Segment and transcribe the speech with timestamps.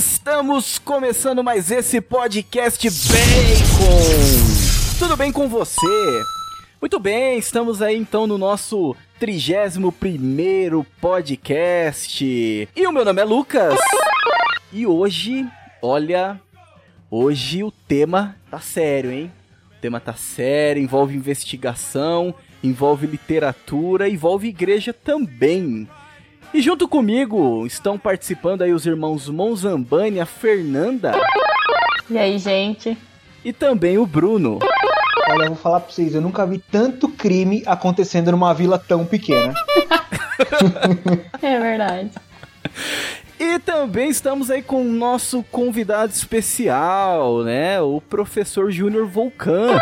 [0.00, 4.98] Estamos começando mais esse podcast Bacon.
[4.98, 6.22] Tudo bem com você?
[6.80, 9.92] Muito bem, estamos aí então no nosso 31
[11.02, 12.24] podcast.
[12.24, 13.78] E o meu nome é Lucas.
[14.72, 15.46] E hoje,
[15.82, 16.40] olha,
[17.10, 19.30] hoje o tema tá sério, hein?
[19.76, 25.86] O tema tá sério, envolve investigação, envolve literatura, envolve igreja também.
[26.52, 31.12] E junto comigo estão participando aí os irmãos Monzambani, a Fernanda.
[32.08, 32.98] E aí, gente?
[33.44, 34.58] E também o Bruno.
[35.28, 39.06] Olha, eu vou falar pra vocês, eu nunca vi tanto crime acontecendo numa vila tão
[39.06, 39.54] pequena.
[41.40, 42.10] é verdade.
[43.38, 47.80] E também estamos aí com o nosso convidado especial, né?
[47.80, 49.80] O professor Júnior Volcan.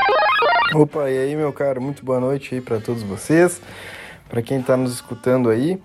[0.75, 3.61] Opa, e aí, meu caro, muito boa noite aí para todos vocês,
[4.29, 5.81] para quem tá nos escutando aí.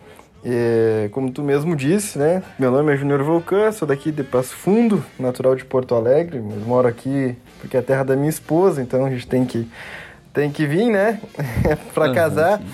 [0.46, 2.44] É, como tu mesmo disse, né?
[2.60, 6.66] Meu nome é Júnior Volcan, sou daqui de Passo Fundo, natural de Porto Alegre, mas
[6.66, 9.66] moro aqui porque é a terra da minha esposa, então a gente tem que,
[10.34, 11.22] tem que vir, né?
[11.96, 12.60] uhum, casar.
[12.60, 12.66] Sim.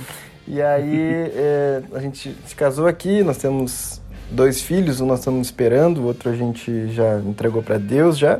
[0.47, 5.45] E aí é, a gente se casou aqui, nós temos dois filhos, um nós estamos
[5.45, 8.39] esperando, o outro a gente já entregou para Deus já.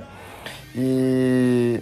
[0.76, 1.80] E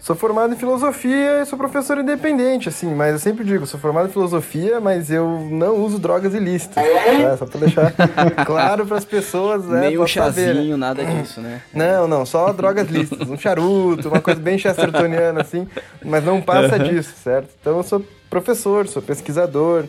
[0.00, 4.08] Sou formado em filosofia e sou professor independente, assim, mas eu sempre digo, sou formado
[4.08, 7.36] em filosofia, mas eu não uso drogas ilícitas, tá?
[7.36, 7.92] Só pra deixar
[8.46, 9.80] claro pras pessoas, né?
[9.88, 11.60] Nem um chazinho, nada disso, né?
[11.74, 15.68] Não, não, só drogas lícitas, um charuto, uma coisa bem chestertoniana, assim,
[16.02, 17.50] mas não passa disso, certo?
[17.60, 19.84] Então eu sou professor, sou pesquisador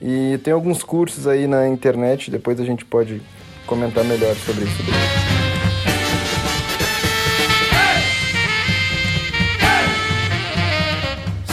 [0.00, 3.20] e tenho alguns cursos aí na internet, depois a gente pode
[3.66, 5.45] comentar melhor sobre isso.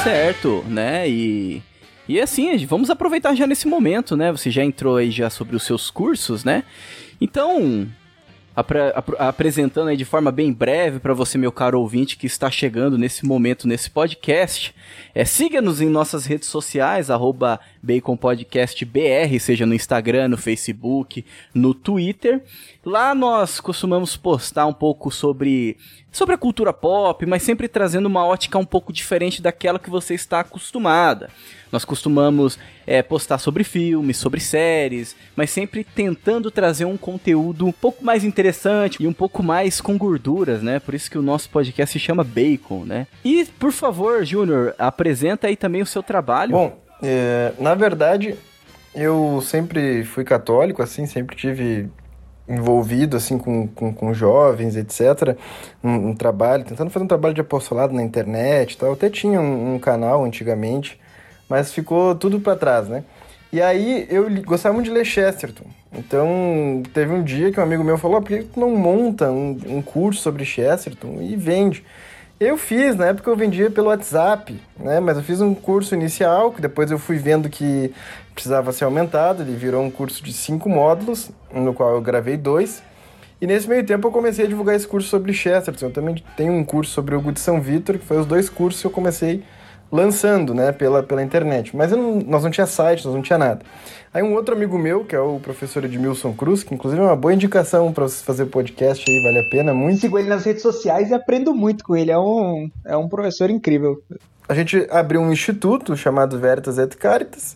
[0.03, 1.09] Certo, né?
[1.09, 1.61] E
[2.07, 4.31] e assim, vamos aproveitar já nesse momento, né?
[4.31, 6.63] Você já entrou aí já sobre os seus cursos, né?
[7.21, 7.87] Então,
[8.53, 12.52] apre ap apresentando aí de forma bem breve para você, meu caro ouvinte, que está
[12.52, 14.75] chegando nesse momento nesse podcast,
[15.15, 17.08] é, siga-nos em nossas redes sociais,
[17.81, 22.43] BaconPodcastBR, seja no Instagram, no Facebook, no Twitter.
[22.86, 25.77] Lá nós costumamos postar um pouco sobre
[26.13, 30.13] sobre a cultura pop, mas sempre trazendo uma ótica um pouco diferente daquela que você
[30.13, 31.29] está acostumada.
[31.71, 37.71] Nós costumamos é, postar sobre filmes, sobre séries, mas sempre tentando trazer um conteúdo um
[37.71, 40.79] pouco mais interessante e um pouco mais com gorduras, né?
[40.79, 43.07] Por isso que o nosso podcast se chama Bacon, né?
[43.25, 46.51] E, por favor, Júnior, apresenta aí também o seu trabalho.
[46.51, 48.35] Bom, é, na verdade,
[48.93, 51.89] eu sempre fui católico, assim, sempre tive
[52.48, 55.37] envolvido assim com, com, com jovens, etc.
[55.83, 58.93] Um, um, trabalho, tentando fazer um trabalho de apostolado na internet tal.
[58.93, 60.99] Até tinha um, um canal antigamente,
[61.48, 63.04] mas ficou tudo para trás, né?
[63.52, 65.65] E aí eu gostava muito de ler Chesterton.
[65.93, 69.58] Então teve um dia que um amigo meu falou: por que tu não monta um,
[69.67, 71.83] um curso sobre Chesterton e vende?
[72.45, 74.99] Eu fiz, na época eu vendia pelo WhatsApp, né?
[74.99, 77.93] Mas eu fiz um curso inicial, que depois eu fui vendo que
[78.33, 82.83] precisava ser aumentado, ele virou um curso de cinco módulos, no qual eu gravei dois.
[83.39, 85.86] E nesse meio tempo eu comecei a divulgar esse curso sobre Chesterton.
[85.86, 88.49] Eu também tenho um curso sobre o Hugo de São Vitor, que foi os dois
[88.49, 89.42] cursos que eu comecei
[89.93, 91.77] lançando, né, pela, pela internet.
[91.77, 93.61] Mas não, nós não tinha site, nós não tinha nada.
[94.11, 97.15] Aí um outro amigo meu, que é o professor Edmilson Cruz, que inclusive é uma
[97.15, 100.02] boa indicação para você fazer podcast aí, vale a pena muito.
[100.02, 103.52] Sigo ele nas redes sociais e aprendo muito com ele, é um, é um professor
[103.52, 104.02] incrível.
[104.49, 107.55] A gente abriu um instituto chamado Veritas et Caritas,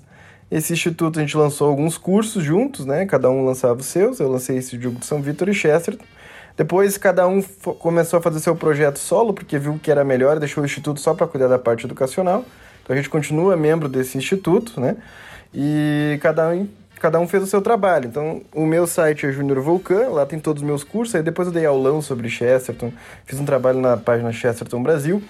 [0.49, 3.05] esse instituto a gente lançou alguns cursos juntos, né?
[3.05, 4.19] Cada um lançava os seus.
[4.21, 6.05] Eu lancei esse de Hugo de São Vitor e Chesterton.
[6.57, 7.41] Depois cada um
[7.77, 10.99] começou a fazer seu projeto solo, porque viu que era melhor e deixou o instituto
[10.99, 12.43] só para cuidar da parte educacional.
[12.83, 14.97] Então a gente continua membro desse instituto, né?
[15.53, 16.67] E cada um,
[16.99, 18.07] cada um fez o seu trabalho.
[18.07, 21.13] Então o meu site é Júnior Vulcan, lá tem todos os meus cursos.
[21.13, 22.91] Aí depois eu dei aulão sobre Chesterton,
[23.23, 25.21] fiz um trabalho na página Chesterton Brasil.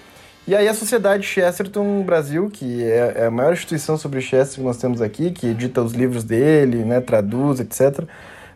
[0.46, 4.66] E aí a Sociedade Chesterton Brasil, que é, é a maior instituição sobre Chesterton que
[4.66, 8.08] nós temos aqui, que edita os livros dele, né, traduz, etc.,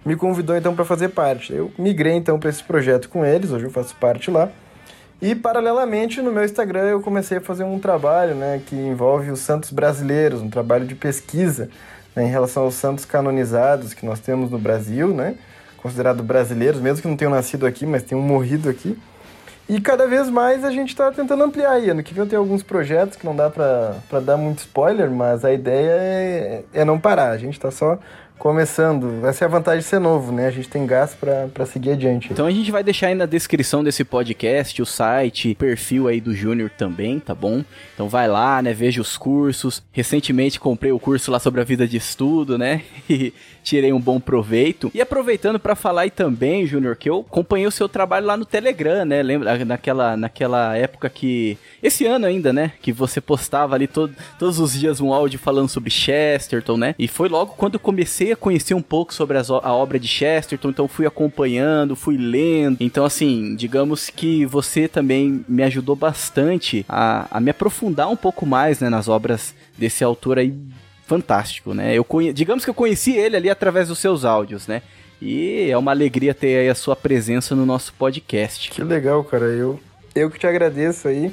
[0.04, 1.52] me convidou então para fazer parte.
[1.52, 4.49] Eu migrei então para esse projeto com eles, hoje eu faço parte lá.
[5.20, 9.38] E paralelamente no meu Instagram eu comecei a fazer um trabalho, né, que envolve os
[9.38, 11.70] santos brasileiros, um trabalho de pesquisa
[12.16, 15.37] né, em relação aos santos canonizados que nós temos no Brasil, né,
[15.76, 18.99] considerados brasileiros, mesmo que não tenham nascido aqui, mas tenham morrido aqui.
[19.69, 21.88] E cada vez mais a gente está tentando ampliar aí.
[21.88, 25.44] Ano que vem eu tenho alguns projetos que não dá para dar muito spoiler, mas
[25.44, 27.31] a ideia é, é não parar.
[27.31, 27.99] A gente está só
[28.42, 29.24] começando.
[29.24, 30.48] Essa é a vantagem de ser novo, né?
[30.48, 32.32] A gente tem gás para seguir adiante.
[32.32, 36.34] Então a gente vai deixar aí na descrição desse podcast o site, perfil aí do
[36.34, 37.64] Júnior também, tá bom?
[37.94, 38.72] Então vai lá, né?
[38.72, 39.80] Veja os cursos.
[39.92, 42.82] Recentemente comprei o curso lá sobre a vida de estudo, né?
[43.12, 44.90] E tirei um bom proveito.
[44.94, 48.46] E aproveitando para falar aí também, Júnior, que eu acompanhei o seu trabalho lá no
[48.46, 49.22] Telegram, né?
[49.22, 51.58] Lembra naquela, naquela época que.
[51.82, 52.72] Esse ano ainda, né?
[52.80, 56.94] Que você postava ali todo, todos os dias um áudio falando sobre Chesterton, né?
[56.98, 60.08] E foi logo quando eu comecei a conhecer um pouco sobre as, a obra de
[60.08, 62.79] Chesterton, então fui acompanhando, fui lendo.
[62.81, 68.44] Então, assim, digamos que você também me ajudou bastante a, a me aprofundar um pouco
[68.44, 70.55] mais né, nas obras desse autor aí
[71.06, 71.96] fantástico, né?
[71.96, 72.32] Eu conhe...
[72.32, 74.82] Digamos que eu conheci ele ali através dos seus áudios, né?
[75.20, 78.70] E é uma alegria ter aí a sua presença no nosso podcast.
[78.70, 79.44] Que legal, cara.
[79.44, 79.78] Eu,
[80.14, 81.32] eu que te agradeço aí.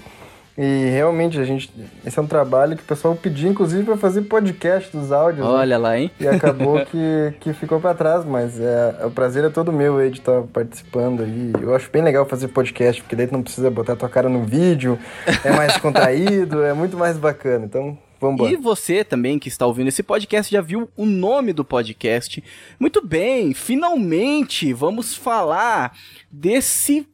[0.61, 1.71] E realmente, a gente.
[2.05, 5.47] Esse é um trabalho que o pessoal pediu, inclusive, para fazer podcast dos áudios.
[5.47, 5.49] Né?
[5.53, 5.77] Olha né?
[5.77, 6.11] lá, hein?
[6.19, 10.09] E acabou que, que ficou para trás, mas é, o prazer é todo meu aí
[10.09, 11.53] de estar participando aí.
[11.61, 14.43] Eu acho bem legal fazer podcast, porque daí tu não precisa botar tua cara no
[14.43, 14.99] vídeo,
[15.45, 17.63] é mais contraído, é muito mais bacana.
[17.63, 18.51] Então, Vambora.
[18.51, 22.43] E você também que está ouvindo esse podcast já viu o nome do podcast.
[22.77, 25.93] Muito bem, finalmente vamos falar
[26.29, 27.07] desse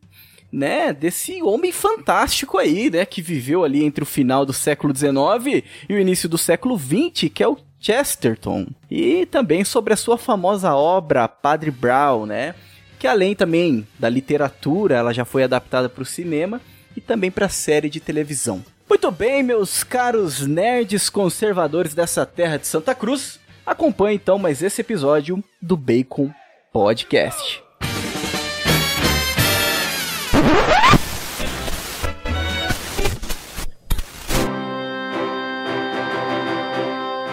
[0.52, 5.64] né, desse homem fantástico aí, né, que viveu ali entre o final do século XIX
[5.90, 8.68] e o início do século XX, que é o Chesterton.
[8.90, 12.56] E também sobre a sua famosa obra Padre Brown, né,
[12.98, 16.62] que além também da literatura, ela já foi adaptada para o cinema
[16.96, 18.64] e também para a série de televisão.
[18.88, 24.82] Muito bem, meus caros nerds conservadores dessa terra de Santa Cruz, acompanhe então mais esse
[24.82, 26.32] episódio do Bacon
[26.72, 27.65] Podcast.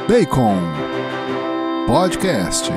[0.08, 0.56] Bacon
[1.86, 2.72] Podcast.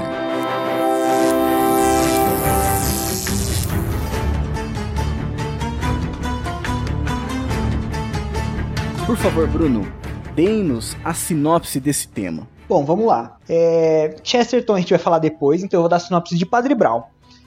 [9.07, 9.87] Por favor, Bruno,
[10.35, 12.47] dê-nos a sinopse desse tema.
[12.69, 13.37] Bom, vamos lá.
[13.49, 16.75] É, Chesterton a gente vai falar depois, então eu vou dar a sinopse de Padre
[16.75, 17.03] Brown.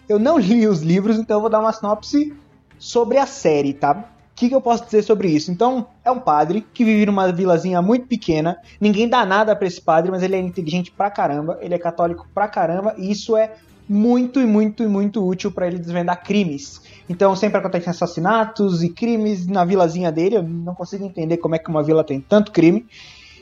[0.09, 2.35] Eu não li os livros, então eu vou dar uma sinopse
[2.81, 4.05] sobre a série, tá?
[4.38, 5.50] Que, que, eu posso dizer sobre isso?
[5.50, 8.56] Então, é um padre que vive numa vilazinha muito pequena.
[8.81, 11.58] Ninguém dá nada para esse padre, mas ele é inteligente pra caramba.
[11.61, 12.94] Ele é católico pra caramba.
[12.96, 13.55] E isso é
[13.88, 16.81] muito e muito e muito útil para ele desvendar crimes.
[17.08, 20.37] Então sempre acontecem assassinatos e crimes na vilazinha dele.
[20.37, 22.87] Eu não consigo entender como é que uma vila tem tanto crime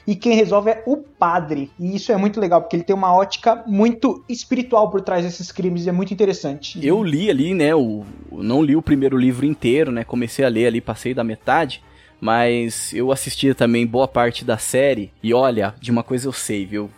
[0.07, 1.71] e quem resolve é o padre.
[1.79, 5.51] E isso é muito legal, porque ele tem uma ótica muito espiritual por trás desses
[5.51, 6.79] crimes e é muito interessante.
[6.87, 10.67] Eu li ali, né, o, não li o primeiro livro inteiro, né, comecei a ler
[10.67, 11.83] ali, passei da metade,
[12.21, 16.65] mas eu assistia também boa parte da série e olha, de uma coisa eu sei,
[16.65, 16.91] viu?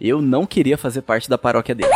[0.00, 1.88] Eu não queria fazer parte da paróquia dele.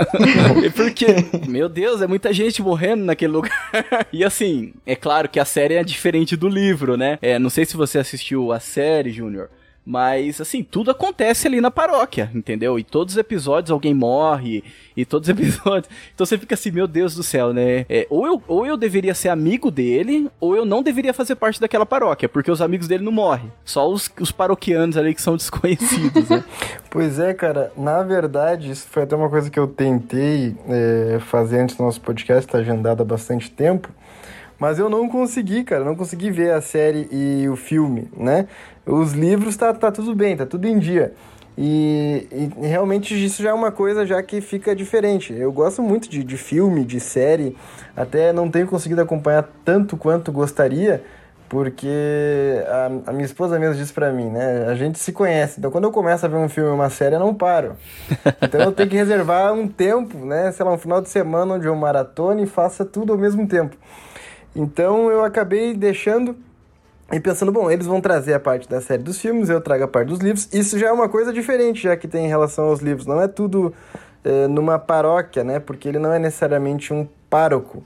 [0.76, 1.06] Porque,
[1.48, 3.72] meu Deus, é muita gente morrendo naquele lugar.
[4.12, 7.18] e assim, é claro que a série é diferente do livro, né?
[7.22, 9.48] É, não sei se você assistiu a série, Júnior.
[9.90, 12.78] Mas, assim, tudo acontece ali na paróquia, entendeu?
[12.78, 14.62] E todos os episódios alguém morre,
[14.96, 15.92] e todos os episódios.
[16.14, 17.86] Então você fica assim, meu Deus do céu, né?
[17.88, 21.60] É, ou, eu, ou eu deveria ser amigo dele, ou eu não deveria fazer parte
[21.60, 23.50] daquela paróquia, porque os amigos dele não morrem.
[23.64, 26.44] Só os, os paroquianos ali que são desconhecidos, né?
[26.88, 27.72] pois é, cara.
[27.76, 32.00] Na verdade, isso foi até uma coisa que eu tentei é, fazer antes do nosso
[32.00, 33.92] podcast, tá agendado há bastante tempo.
[34.60, 38.46] Mas eu não consegui, cara, não consegui ver a série e o filme, né?
[38.86, 41.14] Os livros tá, tá tudo bem, tá tudo em dia.
[41.62, 45.32] E, e, realmente isso já é uma coisa já que fica diferente.
[45.32, 47.56] Eu gosto muito de, de filme, de série,
[47.94, 51.02] até não tenho conseguido acompanhar tanto quanto gostaria,
[51.50, 54.66] porque a, a minha esposa mesmo disse para mim, né?
[54.68, 57.20] A gente se conhece, então quando eu começo a ver um filme uma série, eu
[57.20, 57.76] não paro.
[58.40, 60.50] Então eu tenho que reservar um tempo, né?
[60.52, 63.76] Sei lá, um final de semana onde eu maratone e faça tudo ao mesmo tempo.
[64.54, 66.36] Então eu acabei deixando
[67.12, 69.88] e pensando, bom, eles vão trazer a parte da série dos filmes, eu trago a
[69.88, 70.48] parte dos livros.
[70.52, 73.04] Isso já é uma coisa diferente, já que tem em relação aos livros.
[73.04, 73.74] Não é tudo
[74.24, 75.58] é, numa paróquia, né?
[75.58, 77.82] Porque ele não é necessariamente um pároco.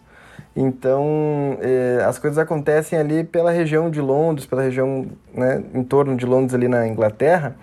[0.55, 6.17] Então, é, as coisas acontecem ali pela região de Londres, pela região né, em torno
[6.17, 7.57] de Londres, ali na Inglaterra.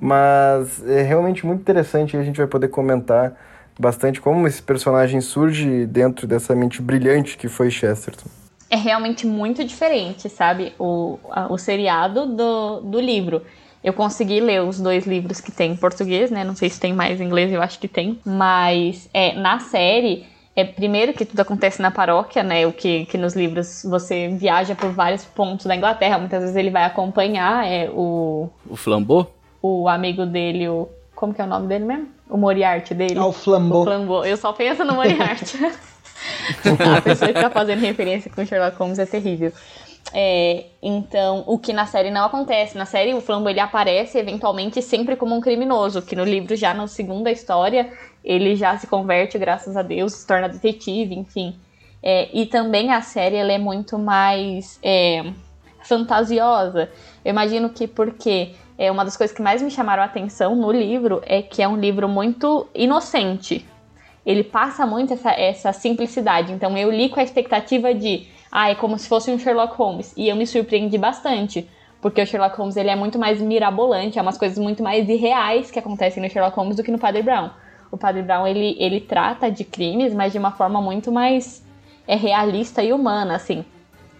[0.00, 3.36] Mas é realmente muito interessante e a gente vai poder comentar
[3.78, 8.39] bastante como esse personagem surge dentro dessa mente brilhante que foi Chesterton
[8.70, 10.72] é realmente muito diferente, sabe?
[10.78, 13.42] O, a, o seriado do, do livro.
[13.82, 16.44] Eu consegui ler os dois livros que tem em português, né?
[16.44, 18.20] Não sei se tem mais em inglês, eu acho que tem.
[18.24, 22.66] Mas é, na série, é primeiro que tudo acontece na paróquia, né?
[22.66, 26.18] O que, que nos livros você viaja por vários pontos da Inglaterra.
[26.18, 28.48] Muitas vezes ele vai acompanhar é, o.
[28.68, 29.34] O Flambeau?
[29.60, 32.08] O amigo dele, o Como que é o nome dele mesmo?
[32.28, 33.18] O Moriarty dele.
[33.18, 33.80] Ah, o Flambeau.
[33.80, 34.24] O Flambeau.
[34.24, 35.58] Eu só penso no Moriarty.
[36.96, 39.52] a pessoa que tá fazendo referência com Sherlock Holmes é terrível.
[40.12, 42.76] É, então, o que na série não acontece.
[42.76, 46.74] Na série, o Flambeau ele aparece eventualmente sempre como um criminoso, que no livro, já
[46.74, 47.92] na segunda história,
[48.24, 51.56] ele já se converte, graças a Deus, se torna detetive, enfim.
[52.02, 55.32] É, e também a série ela é muito mais é,
[55.82, 56.90] fantasiosa.
[57.24, 60.72] Eu imagino que porque é uma das coisas que mais me chamaram a atenção no
[60.72, 63.66] livro é que é um livro muito inocente.
[64.24, 66.52] Ele passa muito essa, essa simplicidade.
[66.52, 70.12] Então eu li com a expectativa de, ah, é como se fosse um Sherlock Holmes.
[70.16, 71.68] E eu me surpreendi bastante.
[72.00, 75.70] Porque o Sherlock Holmes ele é muito mais mirabolante, é umas coisas muito mais irreais
[75.70, 77.50] que acontecem no Sherlock Holmes do que no Padre Brown.
[77.90, 81.62] O Padre Brown ele, ele trata de crimes, mas de uma forma muito mais
[82.06, 83.64] é, realista e humana, assim.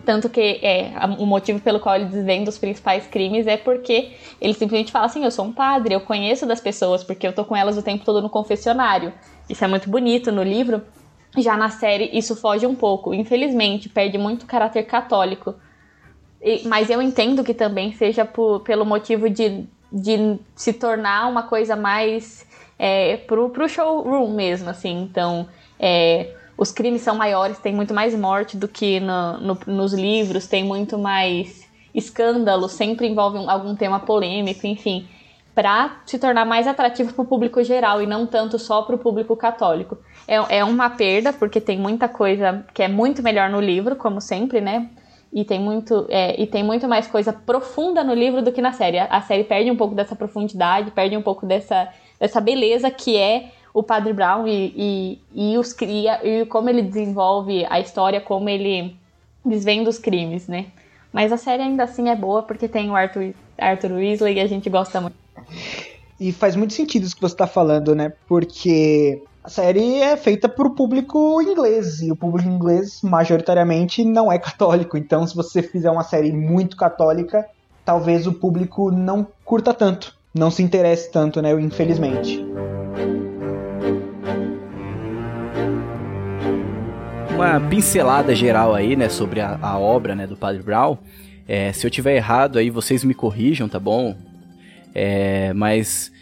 [0.04, 4.54] Tanto que é, o motivo pelo qual ele desvenda os principais crimes é porque ele
[4.54, 7.54] simplesmente fala assim: eu sou um padre, eu conheço das pessoas, porque eu tô com
[7.54, 9.12] elas o tempo todo no confessionário.
[9.50, 10.82] Isso é muito bonito no livro.
[11.36, 13.12] Já na série, isso foge um pouco.
[13.12, 15.54] Infelizmente, perde muito caráter católico.
[16.40, 21.42] E, mas eu entendo que também seja por, pelo motivo de, de se tornar uma
[21.42, 22.46] coisa mais
[22.78, 25.02] é, pro, pro showroom mesmo, assim.
[25.02, 29.92] Então, é, os crimes são maiores, tem muito mais morte do que no, no, nos
[29.92, 35.08] livros, tem muito mais escândalo, sempre envolve um, algum tema polêmico, enfim,
[35.60, 38.98] para se tornar mais atrativo para o público geral e não tanto só para o
[38.98, 39.98] público católico.
[40.26, 44.22] É, é uma perda, porque tem muita coisa que é muito melhor no livro, como
[44.22, 44.88] sempre, né?
[45.30, 48.72] E tem, muito, é, e tem muito mais coisa profunda no livro do que na
[48.72, 49.00] série.
[49.00, 51.88] A série perde um pouco dessa profundidade, perde um pouco dessa,
[52.18, 56.80] dessa beleza que é o Padre Brown e, e, e, os, e, e como ele
[56.80, 58.96] desenvolve a história, como ele
[59.44, 60.68] desvenda os crimes, né?
[61.12, 64.46] Mas a série ainda assim é boa porque tem o Arthur, Arthur Weasley e a
[64.46, 65.19] gente gosta muito.
[66.18, 68.12] E faz muito sentido isso que você está falando, né?
[68.28, 74.30] Porque a série é feita para o público inglês e o público inglês majoritariamente não
[74.30, 74.98] é católico.
[74.98, 77.46] Então, se você fizer uma série muito católica,
[77.84, 81.52] talvez o público não curta tanto, não se interesse tanto, né?
[81.52, 82.44] Infelizmente.
[87.40, 90.98] uma pincelada geral aí, né, sobre a, a obra, né, do Padre Brown.
[91.48, 94.14] É, se eu tiver errado aí, vocês me corrijam, tá bom?
[94.94, 96.12] É, mas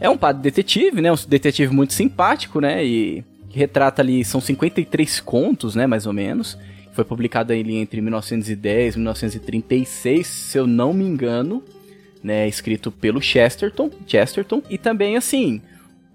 [0.00, 5.20] é um padre detetive, né, um detetive muito simpático, né, e retrata ali, são 53
[5.20, 6.58] contos, né, mais ou menos.
[6.92, 11.62] Foi publicado ali entre 1910 e 1936, se eu não me engano,
[12.22, 15.60] né, escrito pelo Chesterton, Chesterton, e também assim,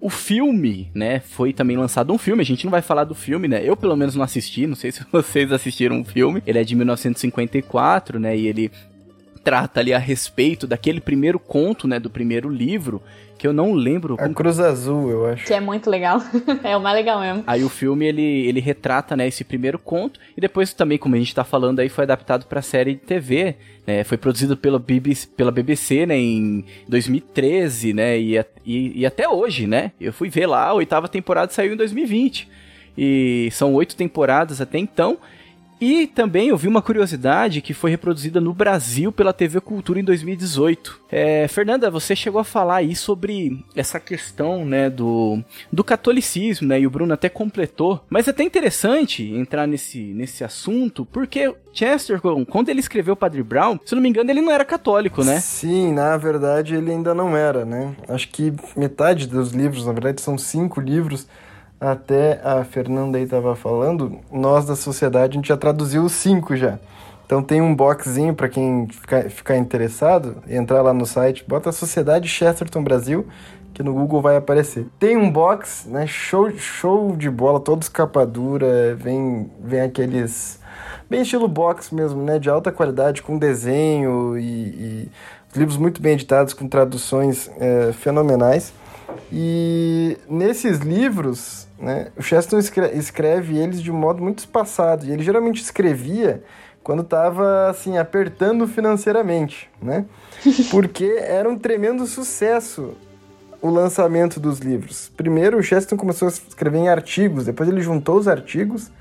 [0.00, 3.48] o filme, né, foi também lançado um filme, a gente não vai falar do filme,
[3.48, 6.64] né, eu pelo menos não assisti, não sei se vocês assistiram o filme, ele é
[6.64, 8.70] de 1954, né, e ele
[9.44, 13.02] trata ali a respeito daquele primeiro conto, né, do primeiro livro,
[13.36, 14.16] que eu não lembro.
[14.18, 15.44] A Cruz Azul, eu acho.
[15.44, 16.18] Que é muito legal.
[16.64, 17.44] é o mais legal mesmo.
[17.46, 21.18] Aí o filme ele, ele retrata, né, esse primeiro conto e depois também, como a
[21.18, 24.02] gente tá falando aí, foi adaptado para série de TV, né?
[24.02, 29.66] Foi produzido pela BBC, pela BBC, né, em 2013, né, e, e, e até hoje,
[29.66, 29.92] né?
[30.00, 32.48] Eu fui ver lá, a oitava temporada saiu em 2020.
[32.96, 35.18] E são oito temporadas até então.
[35.80, 40.04] E também eu vi uma curiosidade que foi reproduzida no Brasil pela TV Cultura em
[40.04, 41.00] 2018.
[41.10, 46.80] É, Fernanda, você chegou a falar aí sobre essa questão, né, do, do catolicismo, né,
[46.80, 48.02] e o Bruno até completou.
[48.08, 53.78] Mas é até interessante entrar nesse, nesse assunto, porque Chester, quando ele escreveu Padre Brown,
[53.84, 55.40] se não me engano, ele não era católico, né?
[55.40, 57.94] Sim, na verdade ele ainda não era, né?
[58.08, 61.26] Acho que metade dos livros, na verdade são cinco livros,
[61.92, 66.56] até a Fernanda aí estava falando, nós da sociedade a gente já traduziu os cinco
[66.56, 66.78] já.
[67.26, 72.28] Então tem um boxzinho para quem ficar, ficar interessado, entrar lá no site, bota Sociedade
[72.28, 73.26] Chesterton Brasil,
[73.72, 74.86] que no Google vai aparecer.
[74.98, 80.60] Tem um box, né, show, show de bola, todo escapadura, vem, vem aqueles
[81.08, 85.10] bem estilo box mesmo, né, de alta qualidade, com desenho e, e
[85.56, 88.72] livros muito bem editados, com traduções é, fenomenais.
[89.32, 95.06] E nesses livros, né, o Chesterton escreve, escreve eles de um modo muito espaçado.
[95.06, 96.42] E ele geralmente escrevia
[96.82, 100.04] quando estava assim apertando financeiramente, né?
[100.70, 102.94] Porque era um tremendo sucesso
[103.62, 105.10] o lançamento dos livros.
[105.16, 108.92] Primeiro o Chesterton começou a escrever em artigos, depois ele juntou os artigos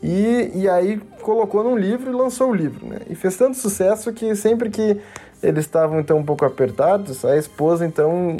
[0.00, 3.00] e, e aí colocou num livro e lançou o livro, né?
[3.10, 5.00] E fez tanto sucesso que sempre que
[5.42, 8.36] eles estavam então um pouco apertados, a esposa então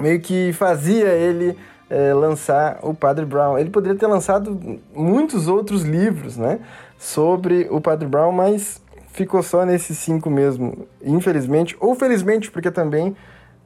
[0.00, 1.56] meio que fazia ele
[1.88, 3.58] é, lançar o Padre Brown.
[3.58, 6.60] Ele poderia ter lançado muitos outros livros, né,
[6.98, 8.80] sobre o Padre Brown, mas
[9.12, 13.16] ficou só nesses cinco mesmo, infelizmente, ou felizmente, porque também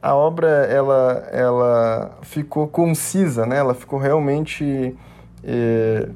[0.05, 3.57] a obra ela, ela ficou concisa, né?
[3.57, 4.95] Ela ficou realmente
[5.43, 6.09] é,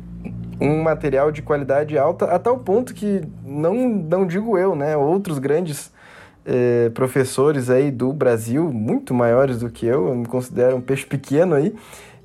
[0.61, 4.95] um material de qualidade alta, a tal ponto que, não, não digo eu, né?
[4.97, 5.91] Outros grandes
[6.51, 11.05] é, professores aí do Brasil, muito maiores do que eu, eu me considero um peixe
[11.05, 11.75] pequeno aí,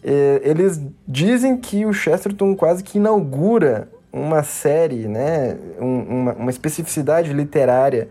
[0.02, 5.58] é, eles dizem que o Chesterton quase que inaugura uma série, né?
[5.80, 8.08] Um, uma, uma especificidade literária,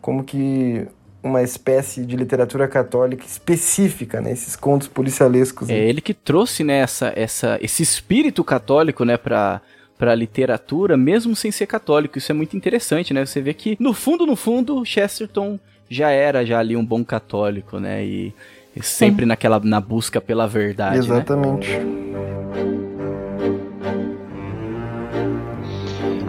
[0.00, 0.86] como que
[1.22, 4.30] uma espécie de literatura católica específica, né?
[4.30, 5.68] Esses contos policialescos.
[5.68, 9.60] É ele que trouxe, né, essa, essa, esse espírito católico, né, pra,
[9.98, 12.16] pra literatura, mesmo sem ser católico.
[12.16, 13.26] Isso é muito interessante, né?
[13.26, 15.58] Você vê que, no fundo, no fundo, Chesterton
[15.90, 18.04] já era já ali um bom católico, né?
[18.04, 18.32] E,
[18.76, 19.28] e sempre Sim.
[19.28, 21.04] naquela, na busca pela verdade, né?
[21.04, 21.68] Exatamente.
[21.68, 22.08] Né?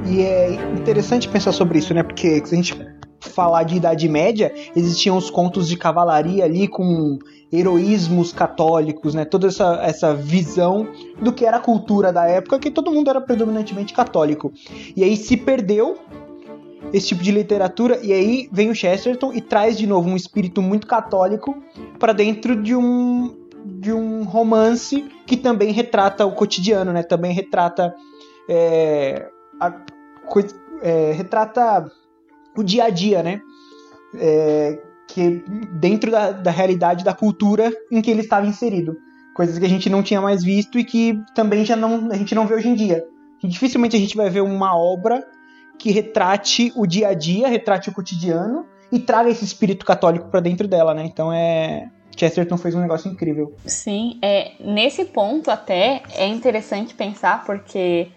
[0.07, 2.01] E é interessante pensar sobre isso, né?
[2.01, 2.75] Porque se a gente
[3.21, 7.19] falar de Idade Média, existiam os contos de cavalaria ali com
[7.51, 9.25] heroísmos católicos, né?
[9.25, 10.87] Toda essa, essa visão
[11.21, 14.53] do que era a cultura da época, que todo mundo era predominantemente católico.
[14.95, 15.97] E aí se perdeu
[16.93, 20.61] esse tipo de literatura e aí vem o Chesterton e traz de novo um espírito
[20.61, 21.61] muito católico
[21.99, 27.03] para dentro de um de um romance que também retrata o cotidiano, né?
[27.03, 27.93] Também retrata
[28.47, 29.29] é,
[29.59, 29.73] a,
[30.81, 31.91] é, retrata
[32.57, 33.41] o dia a dia, né?
[34.15, 34.79] É,
[35.09, 38.95] que dentro da, da realidade da cultura em que ele estava inserido.
[39.35, 42.35] Coisas que a gente não tinha mais visto e que também já não, a gente
[42.35, 43.03] não vê hoje em dia.
[43.43, 45.25] Dificilmente a gente vai ver uma obra
[45.77, 50.41] que retrate o dia a dia, retrate o cotidiano e traga esse espírito católico para
[50.41, 51.05] dentro dela, né?
[51.05, 53.55] Então é Chesterton fez um negócio incrível.
[53.65, 58.09] Sim, é nesse ponto até é interessante pensar porque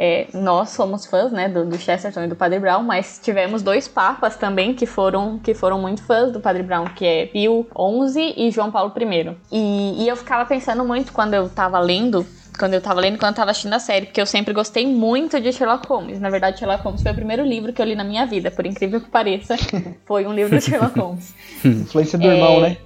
[0.00, 3.88] é, nós somos fãs, né, do, do, Chesterton e do Padre Brown, mas tivemos dois
[3.88, 7.66] papas também que foram, que foram muito fãs do Padre Brown, que é Pio
[8.08, 9.36] XI e João Paulo I.
[9.50, 12.24] E, e eu ficava pensando muito quando eu tava lendo
[12.56, 15.40] quando eu tava lendo, quando eu tava assistindo a série, porque eu sempre gostei muito
[15.40, 16.18] de Sherlock Holmes.
[16.18, 18.66] Na verdade, Sherlock Holmes foi o primeiro livro que eu li na minha vida, por
[18.66, 19.54] incrível que pareça,
[20.04, 21.32] foi um livro de Sherlock Holmes.
[21.64, 22.34] Influência do é...
[22.34, 22.76] irmão, né?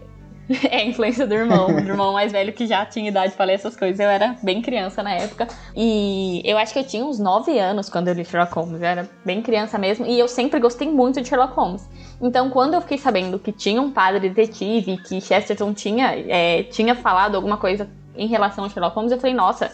[0.71, 3.77] É, influência do irmão, do irmão mais velho que já tinha idade para ler essas
[3.77, 3.99] coisas.
[3.99, 5.49] Eu era bem criança na época.
[5.75, 8.81] E eu acho que eu tinha uns 9 anos quando eu li Sherlock Holmes.
[8.81, 10.07] Eu era bem criança mesmo.
[10.07, 11.89] E eu sempre gostei muito de Sherlock Holmes.
[12.21, 16.95] Então, quando eu fiquei sabendo que tinha um padre detetive, que Chesterton tinha, é, tinha
[16.95, 19.73] falado alguma coisa em relação a Sherlock Holmes, eu falei, nossa,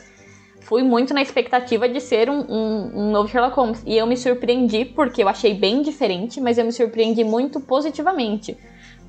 [0.61, 3.83] fui muito na expectativa de ser um, um, um, novo Sherlock Holmes.
[3.87, 8.57] E eu me surpreendi porque eu achei bem diferente, mas eu me surpreendi muito positivamente.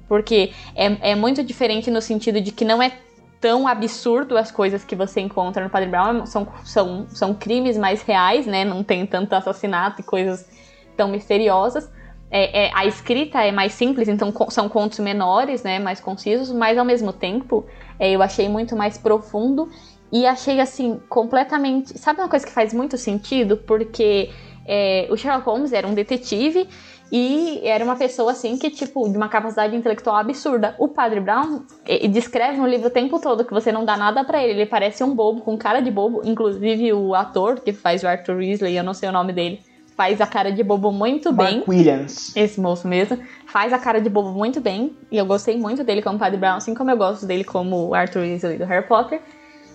[0.10, 2.92] Porque é, é muito diferente no sentido de que não é
[3.40, 6.26] tão absurdo as coisas que você encontra no Padre Brown.
[6.26, 8.66] São, são, são crimes mais reais, né?
[8.66, 10.50] Não tem tanto assassinato e coisas
[10.98, 11.90] tão misteriosas.
[12.32, 15.80] É, é, a escrita é mais simples, então são contos menores, né?
[15.80, 17.66] Mais concisos, mas ao mesmo tempo
[17.98, 19.70] é, eu achei muito mais profundo
[20.12, 21.98] e achei assim completamente.
[21.98, 23.58] Sabe uma coisa que faz muito sentido?
[23.58, 24.30] Porque
[24.66, 26.68] é, o Sherlock Holmes era um detetive
[27.12, 30.76] e era uma pessoa assim que, tipo, de uma capacidade intelectual absurda.
[30.78, 31.64] O Padre Brown
[32.10, 34.54] descreve no livro o tempo todo que você não dá nada para ele.
[34.54, 36.22] Ele parece um bobo, com cara de bobo.
[36.24, 39.60] Inclusive o ator que faz o Arthur Weasley, eu não sei o nome dele,
[39.96, 41.64] faz a cara de bobo muito Mark bem.
[41.68, 42.36] Williams.
[42.36, 43.18] Esse moço mesmo.
[43.48, 44.96] Faz a cara de bobo muito bem.
[45.12, 48.22] E eu gostei muito dele como Padre Brown, assim como eu gosto dele como Arthur
[48.22, 49.20] Weasley do Harry Potter.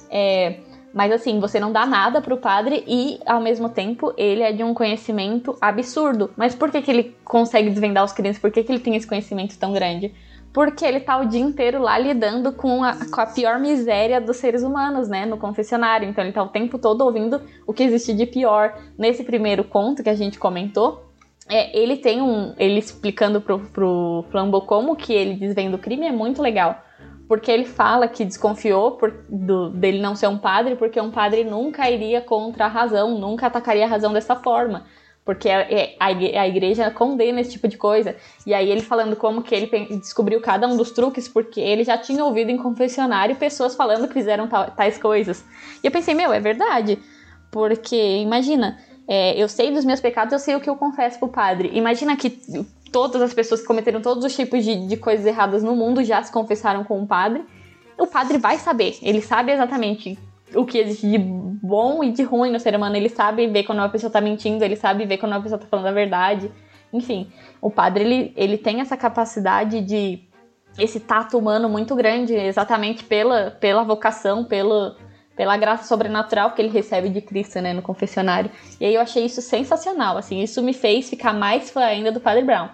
[0.08, 0.60] É,
[0.94, 4.62] mas assim, você não dá nada pro padre e, ao mesmo tempo, ele é de
[4.62, 6.30] um conhecimento absurdo.
[6.36, 8.38] Mas por que, que ele consegue desvendar os crimes?
[8.38, 10.14] Por que, que ele tem esse conhecimento tão grande?
[10.52, 14.36] Porque ele tá o dia inteiro lá lidando com a, com a pior miséria dos
[14.36, 15.26] seres humanos, né?
[15.26, 16.08] No confessionário.
[16.08, 18.72] Então ele tá o tempo todo ouvindo o que existe de pior.
[18.96, 21.10] Nesse primeiro conto que a gente comentou,
[21.48, 22.54] é, ele tem um.
[22.56, 26.84] Ele explicando pro, pro Flambeau como que ele desvenda o crime é muito legal
[27.34, 31.42] porque ele fala que desconfiou por, do, dele não ser um padre, porque um padre
[31.42, 34.86] nunca iria contra a razão, nunca atacaria a razão dessa forma.
[35.24, 38.14] Porque a, é, a, igreja condena esse tipo de coisa.
[38.46, 39.66] E aí ele falando como que ele
[39.96, 44.14] descobriu cada um dos truques, porque ele já tinha ouvido em confessionário pessoas falando que
[44.14, 45.44] fizeram tais coisas.
[45.82, 47.00] E eu pensei, meu, é verdade.
[47.50, 51.26] Porque, imagina, é, eu sei dos meus pecados, eu sei o que eu confesso pro
[51.26, 51.72] padre.
[51.74, 52.40] Imagina que
[52.94, 56.22] todas as pessoas que cometeram todos os tipos de, de coisas erradas no mundo já
[56.22, 57.44] se confessaram com o padre.
[57.98, 60.16] O padre vai saber, ele sabe exatamente
[60.54, 62.94] o que existe de bom e de ruim no ser humano.
[62.94, 65.66] Ele sabe ver quando uma pessoa tá mentindo, ele sabe ver quando uma pessoa tá
[65.66, 66.52] falando a verdade.
[66.92, 70.20] Enfim, o padre ele, ele tem essa capacidade de
[70.78, 74.94] esse tato humano muito grande, exatamente pela, pela vocação, pelo,
[75.36, 78.52] pela graça sobrenatural que ele recebe de Cristo, né, no confessionário.
[78.80, 82.20] E aí eu achei isso sensacional, assim, isso me fez ficar mais fã ainda do
[82.20, 82.68] Padre Brown.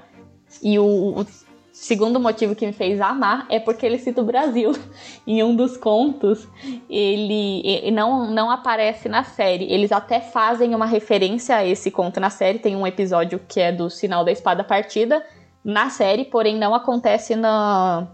[0.62, 1.26] E o, o
[1.72, 4.72] segundo motivo que me fez amar é porque ele cita o Brasil.
[5.26, 6.46] em um dos contos,
[6.88, 9.70] ele, ele não, não aparece na série.
[9.72, 12.58] Eles até fazem uma referência a esse conto na série.
[12.58, 15.24] Tem um episódio que é do Sinal da Espada Partida
[15.64, 18.08] na série, porém não acontece na.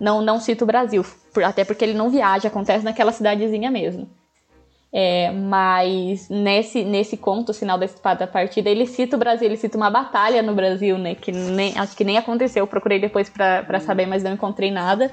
[0.00, 1.04] Não, não cita o Brasil.
[1.44, 4.08] Até porque ele não viaja, acontece naquela cidadezinha mesmo.
[4.92, 9.76] É, mas nesse, nesse conto, Sinal da Espada Partida, ele cita o Brasil, ele cita
[9.76, 11.14] uma batalha no Brasil, né?
[11.14, 12.62] Que nem, acho que nem aconteceu.
[12.62, 15.10] Eu procurei depois para saber, mas não encontrei nada.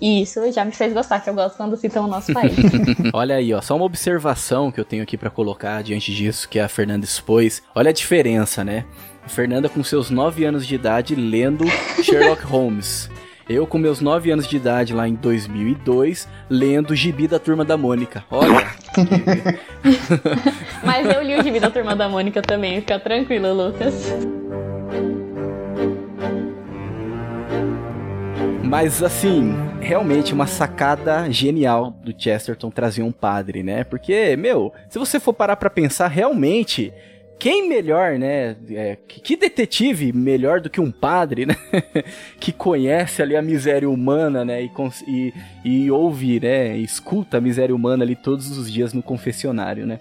[0.00, 2.56] E isso já me fez gostar, que eu gosto quando citam o nosso país.
[3.14, 6.58] Olha aí, ó, só uma observação que eu tenho aqui para colocar diante disso, que
[6.58, 7.62] a Fernanda expôs.
[7.74, 8.84] Olha a diferença, né?
[9.24, 11.64] A Fernanda com seus 9 anos de idade lendo
[12.02, 13.08] Sherlock Holmes.
[13.48, 17.64] Eu, com meus 9 anos de idade, lá em 2002, lendo o Gibi da Turma
[17.64, 18.24] da Mônica.
[18.28, 18.66] Olha!
[20.82, 24.12] Mas eu li o Gibi da Turma da Mônica também, fica tranquilo, Lucas.
[28.64, 33.84] Mas assim, realmente uma sacada genial do Chesterton trazer um padre, né?
[33.84, 36.92] Porque, meu, se você for parar para pensar, realmente
[37.38, 38.56] quem melhor, né?
[38.70, 41.56] É, que detetive melhor do que um padre, né?
[42.40, 44.62] que conhece ali a miséria humana, né?
[44.62, 44.70] E,
[45.06, 46.76] e, e ouve, né?
[46.78, 49.98] Escuta a miséria humana ali todos os dias no confessionário, né?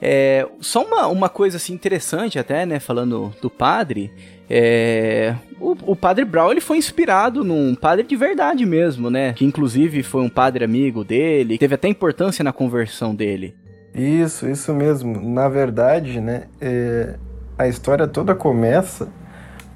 [0.00, 2.78] É, só uma, uma coisa assim interessante até, né?
[2.78, 4.12] Falando do padre,
[4.48, 9.32] é, o, o, padre Brown ele foi inspirado num padre de verdade mesmo, né?
[9.32, 13.54] Que inclusive foi um padre amigo dele, teve até importância na conversão dele.
[13.96, 15.18] Isso, isso mesmo.
[15.20, 17.14] Na verdade, né, é,
[17.58, 19.08] a história toda começa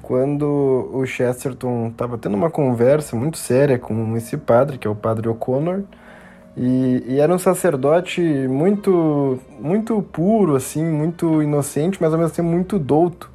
[0.03, 4.95] quando o Chesterton estava tendo uma conversa muito séria com esse padre, que é o
[4.95, 5.81] padre O'Connor,
[6.55, 12.49] e, e, era um sacerdote muito, muito puro, assim, muito inocente, mas ao mesmo tempo
[12.49, 13.31] muito douto.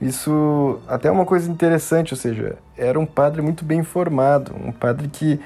[0.00, 4.70] Isso até é uma coisa interessante, ou seja, era um padre muito bem formado, um
[4.70, 5.40] padre que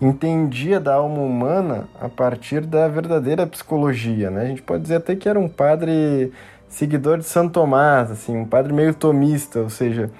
[0.00, 4.42] entendia da alma humana a partir da verdadeira psicologia, né?
[4.42, 6.32] A gente pode dizer até que era um padre
[6.68, 10.10] seguidor de Santo Tomás, assim, um padre meio tomista, ou seja,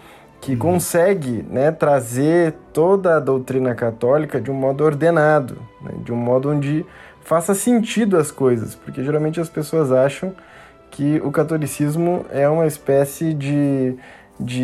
[0.40, 0.58] que uhum.
[0.58, 6.50] consegue né, trazer toda a doutrina católica de um modo ordenado, né, de um modo
[6.50, 6.86] onde
[7.22, 10.32] faça sentido as coisas, porque geralmente as pessoas acham
[10.90, 13.96] que o catolicismo é uma espécie de
[14.38, 14.62] de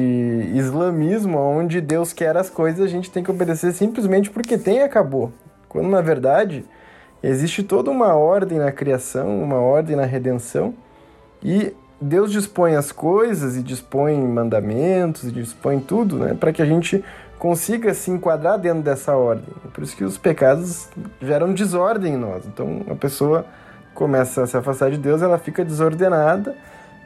[0.55, 4.83] islamismo, onde Deus quer as coisas, a gente tem que obedecer simplesmente porque tem e
[4.83, 5.33] acabou.
[5.69, 6.65] Quando na verdade
[7.23, 10.75] existe toda uma ordem na criação, uma ordem na redenção,
[11.43, 16.67] e Deus dispõe as coisas e dispõe mandamentos e dispõe tudo, né, para que a
[16.67, 17.05] gente
[17.39, 19.55] consiga se enquadrar dentro dessa ordem.
[19.65, 20.89] É por isso que os pecados
[21.23, 22.45] geram desordem em nós.
[22.47, 23.47] Então a pessoa
[23.95, 26.57] começa a se afastar de Deus, ela fica desordenada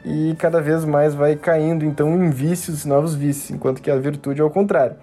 [0.05, 4.39] e cada vez mais vai caindo então em vícios, novos vícios, enquanto que a virtude
[4.39, 4.95] é o contrário.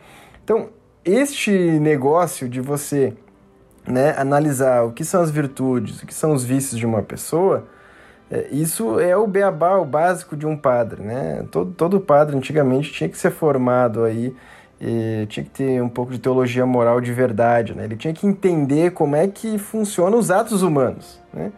[0.45, 0.69] Então,
[1.05, 3.13] este negócio de você
[3.87, 7.67] né, analisar o que são as virtudes, o que são os vícios de uma pessoa,
[8.31, 11.03] é, isso é o beabá, o básico de um padre.
[11.03, 11.45] Né?
[11.51, 14.35] Todo, todo padre antigamente tinha que ser formado aí,
[15.29, 17.75] tinha que ter um pouco de teologia moral de verdade.
[17.75, 17.85] Né?
[17.85, 21.21] Ele tinha que entender como é que funcionam os atos humanos.
[21.33, 21.53] Né?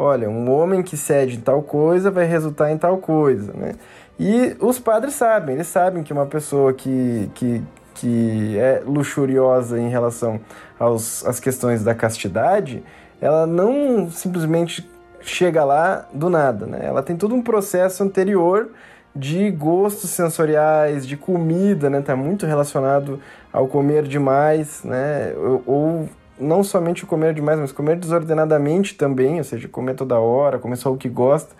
[0.00, 3.74] Olha, um homem que cede em tal coisa vai resultar em tal coisa, né?
[4.18, 7.62] E os padres sabem, eles sabem que uma pessoa que, que,
[7.94, 10.40] que é luxuriosa em relação
[10.78, 12.82] aos, às questões da castidade,
[13.20, 14.88] ela não simplesmente
[15.20, 16.80] chega lá do nada, né?
[16.82, 18.70] Ela tem todo um processo anterior
[19.14, 22.00] de gostos sensoriais, de comida, né?
[22.00, 23.20] Tá muito relacionado
[23.52, 25.34] ao comer demais, né?
[25.36, 26.08] Ou, ou
[26.40, 30.92] não somente comer demais, mas comer desordenadamente também, ou seja, comer toda hora, comer só
[30.92, 31.54] o que gosta.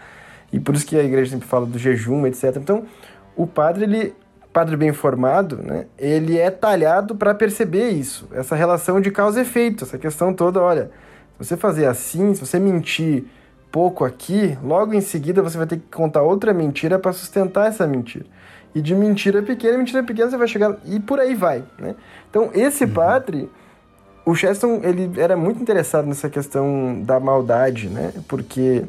[0.52, 2.56] E por isso que a igreja sempre fala do jejum, etc.
[2.56, 2.84] Então,
[3.36, 4.14] o padre, ele,
[4.52, 9.42] padre bem formado, né, ele é talhado para perceber isso, essa relação de causa e
[9.42, 10.90] efeito, essa questão toda, olha,
[11.38, 13.24] se você fazer assim, se você mentir
[13.70, 17.86] pouco aqui, logo em seguida você vai ter que contar outra mentira para sustentar essa
[17.86, 18.26] mentira.
[18.74, 21.94] E de mentira pequena, mentira pequena você vai chegar e por aí vai, né?
[22.28, 22.92] Então, esse uhum.
[22.92, 23.50] padre,
[24.24, 28.12] o Cheston ele era muito interessado nessa questão da maldade, né?
[28.28, 28.84] Porque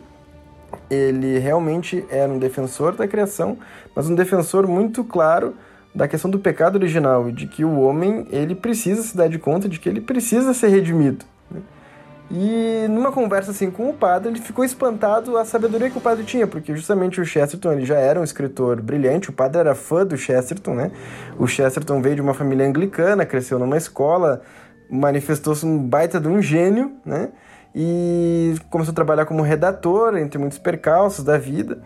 [0.90, 3.58] ele realmente era um defensor da criação,
[3.96, 5.56] mas um defensor muito claro
[5.94, 9.38] da questão do pecado original e de que o homem ele precisa se dar de
[9.38, 11.26] conta de que ele precisa ser redimido.
[11.50, 11.62] Né?
[12.30, 16.24] E numa conversa assim com o padre, ele ficou espantado a sabedoria que o padre
[16.24, 20.06] tinha, porque justamente o Chesterton ele já era um escritor brilhante, o padre era fã
[20.06, 20.92] do Chesterton, né?
[21.38, 24.42] O Chesterton veio de uma família anglicana, cresceu numa escola
[24.92, 27.30] manifestou-se um baita de um gênio, né?
[27.74, 31.80] E começou a trabalhar como redator, entre muitos percalços da vida.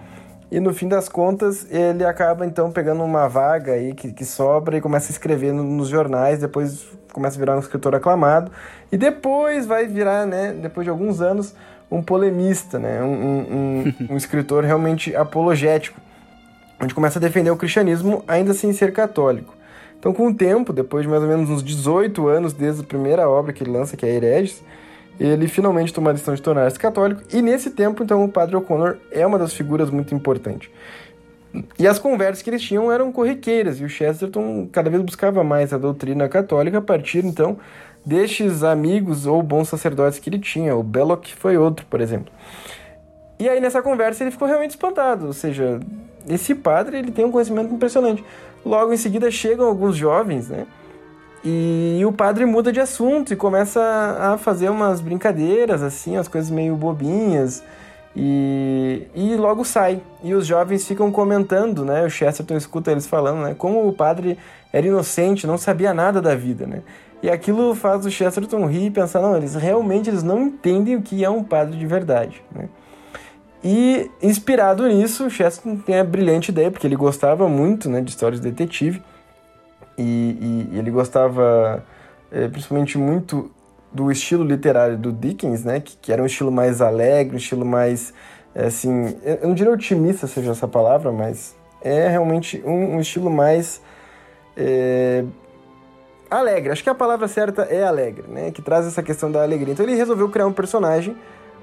[0.52, 4.78] e no fim das contas ele acaba então pegando uma vaga aí que, que sobra
[4.78, 8.52] e começa a escrever no, nos jornais, depois começa a virar um escritor aclamado
[8.92, 11.56] e depois vai virar, né, depois de alguns anos,
[11.90, 16.00] um polemista, né, um, um, um, um escritor realmente apologético,
[16.82, 19.55] onde começa a defender o cristianismo ainda sem ser católico.
[20.00, 23.28] Então, com o tempo, depois de mais ou menos uns 18 anos desde a primeira
[23.30, 24.64] obra que ele lança, que é Hereges,
[25.20, 28.98] ele finalmente toma a decisão de tornar-se católico, e nesse tempo, então, o padre O'Connor
[29.12, 30.70] é uma das figuras muito importantes.
[31.80, 35.74] E as conversas que eles tinham eram corriqueiras, e o Chesterton cada vez buscava mais
[35.74, 37.58] a doutrina católica a partir, então,
[38.06, 40.76] destes amigos ou bons sacerdotes que ele tinha.
[40.76, 42.32] O Belloc foi outro, por exemplo.
[43.40, 45.80] E aí, nessa conversa, ele ficou realmente espantado, ou seja,
[46.28, 48.24] esse padre ele tem um conhecimento impressionante.
[48.66, 50.66] Logo em seguida chegam alguns jovens, né?
[51.44, 53.80] E o padre muda de assunto e começa
[54.20, 57.64] a fazer umas brincadeiras, assim, as coisas meio bobinhas.
[58.16, 60.02] E, e logo sai.
[60.24, 62.04] E os jovens ficam comentando, né?
[62.04, 63.54] O Chesterton escuta eles falando, né?
[63.56, 64.40] Como o padre
[64.74, 66.82] era inocente, não sabia nada da vida, né?
[67.22, 71.02] E aquilo faz o Chesterton rir e pensar, não, eles realmente eles não entendem o
[71.02, 72.70] que é um padre de verdade, né?
[73.68, 78.12] E inspirado nisso, o Chesterton tem a brilhante ideia, porque ele gostava muito né, de
[78.12, 79.02] histórias de detetive,
[79.98, 81.84] e, e ele gostava
[82.32, 83.50] é, principalmente muito
[83.92, 87.66] do estilo literário do Dickens, né, que, que era um estilo mais alegre, um estilo
[87.66, 88.14] mais,
[88.54, 93.32] é, assim, eu não diria otimista seja essa palavra, mas é realmente um, um estilo
[93.32, 93.82] mais
[94.56, 95.24] é,
[96.30, 96.72] alegre.
[96.72, 99.74] Acho que a palavra certa é alegre, né, que traz essa questão da alegria.
[99.74, 101.18] Então ele resolveu criar um personagem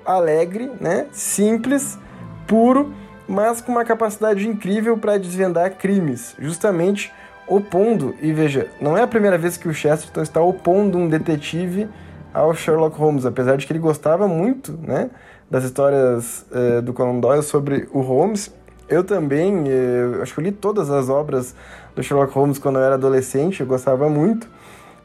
[0.05, 1.07] alegre, né?
[1.13, 1.99] Simples,
[2.47, 2.93] puro,
[3.29, 7.13] mas com uma capacidade incrível para desvendar crimes, justamente
[7.47, 11.89] opondo, e veja, não é a primeira vez que o Chesterton está opondo um detetive
[12.33, 15.11] ao Sherlock Holmes, apesar de que ele gostava muito, né,
[15.51, 18.51] das histórias eh, do Conan Doyle sobre o Holmes.
[18.89, 21.55] Eu também, eh, acho que eu li todas as obras
[21.95, 24.49] do Sherlock Holmes quando eu era adolescente, eu gostava muito.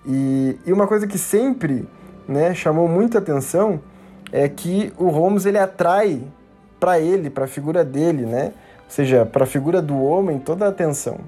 [0.06, 1.86] E, e uma coisa que sempre,
[2.28, 3.82] né, chamou muita atenção
[4.32, 6.22] é que o Holmes ele atrai
[6.80, 8.52] para ele, para a figura dele, né?
[8.86, 11.20] Ou seja, para a figura do homem toda a atenção.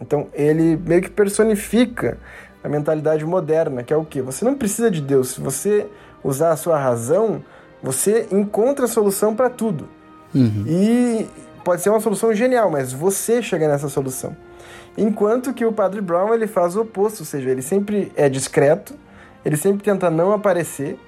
[0.00, 2.18] Então ele meio que personifica
[2.62, 4.20] a mentalidade moderna, que é o que?
[4.20, 5.30] Você não precisa de Deus.
[5.30, 5.86] Se você
[6.22, 7.42] usar a sua razão,
[7.82, 9.88] você encontra a solução para tudo.
[10.34, 10.64] Uhum.
[10.66, 11.26] E
[11.64, 14.36] pode ser uma solução genial, mas você chega nessa solução.
[14.96, 18.94] Enquanto que o Padre Brown ele faz o oposto, ou seja, ele sempre é discreto,
[19.44, 20.98] ele sempre tenta não aparecer,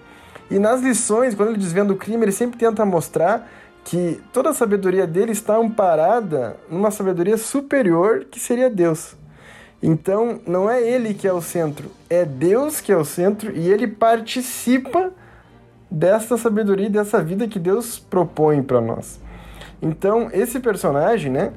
[0.51, 3.49] e nas lições, quando ele desvenda o crime, ele sempre tenta mostrar
[3.85, 9.17] que toda a sabedoria dele está amparada numa sabedoria superior que seria Deus.
[9.83, 13.69] Então, não é ele que é o centro, é Deus que é o centro e
[13.69, 15.13] ele participa
[15.91, 19.21] dessa sabedoria e dessa vida que Deus propõe para nós.
[19.81, 21.53] Então, esse personagem, né,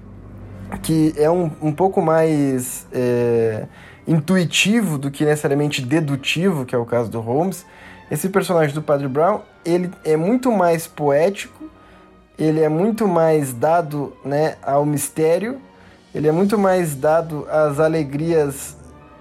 [0.82, 3.67] que é um, um pouco mais é,
[4.08, 7.63] intuitivo do que necessariamente dedutivo, que é o caso do Holmes,
[8.10, 11.65] esse personagem do Padre Brown, ele é muito mais poético,
[12.38, 15.60] ele é muito mais dado né, ao mistério,
[16.13, 18.76] ele é muito mais dado às alegrias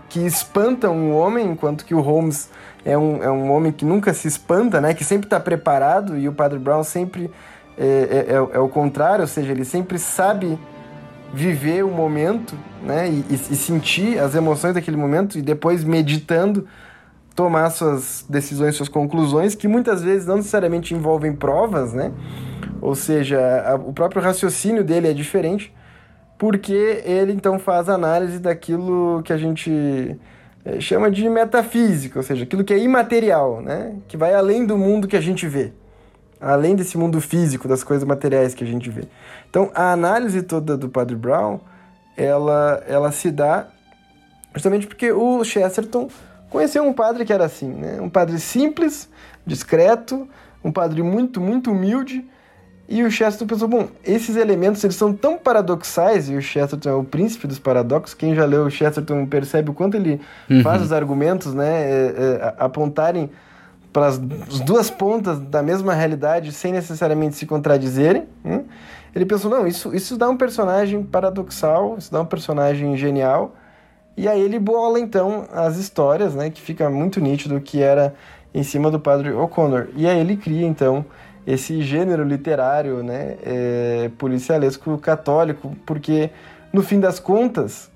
[0.08, 2.48] que espantam o homem, enquanto que o Holmes
[2.84, 6.28] é um, é um homem que nunca se espanta, né, que sempre está preparado, e
[6.28, 7.30] o Padre Brown sempre
[7.76, 10.58] é, é, é, é, o contrário, ou seja, ele sempre sabe
[11.32, 16.68] viver o momento né, e, e sentir as emoções daquele momento, e depois meditando
[17.34, 22.12] tomar suas decisões, suas conclusões, que muitas vezes não necessariamente envolvem provas, né?
[22.80, 25.74] Ou seja, a, o próprio raciocínio dele é diferente,
[26.38, 30.16] porque ele então faz análise daquilo que a gente
[30.64, 33.96] é, chama de metafísica, ou seja, aquilo que é imaterial, né?
[34.06, 35.72] Que vai além do mundo que a gente vê,
[36.40, 39.08] além desse mundo físico, das coisas materiais que a gente vê.
[39.50, 41.58] Então, a análise toda do Padre Brown,
[42.16, 43.66] ela, ela se dá
[44.54, 46.08] justamente porque o Chesterton
[46.54, 48.00] conheceu um padre que era assim, né?
[48.00, 49.08] Um padre simples,
[49.44, 50.28] discreto,
[50.62, 52.24] um padre muito, muito humilde.
[52.88, 56.94] E o Chesterton pensou, bom, esses elementos eles são tão paradoxais, e o Chesterton é
[56.94, 60.62] o príncipe dos paradoxos, quem já leu o Chesterton percebe o quanto ele uhum.
[60.62, 63.30] faz os argumentos, né, é, é, apontarem
[63.92, 68.28] para as duas pontas da mesma realidade sem necessariamente se contradizerem.
[68.44, 68.64] Né?
[69.14, 73.56] Ele pensou, não, isso, isso dá um personagem paradoxal, isso dá um personagem genial,
[74.16, 78.14] e aí ele bola então as histórias, né, que fica muito nítido que era
[78.52, 79.88] em cima do padre O'Connor.
[79.96, 81.04] E aí ele cria então
[81.46, 86.30] esse gênero literário, né, é, policialesco católico, porque
[86.72, 87.90] no fim das contas,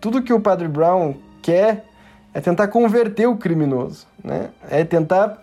[0.00, 1.84] tudo que o padre Brown quer
[2.32, 4.50] é tentar converter o criminoso, né?
[4.70, 5.42] É tentar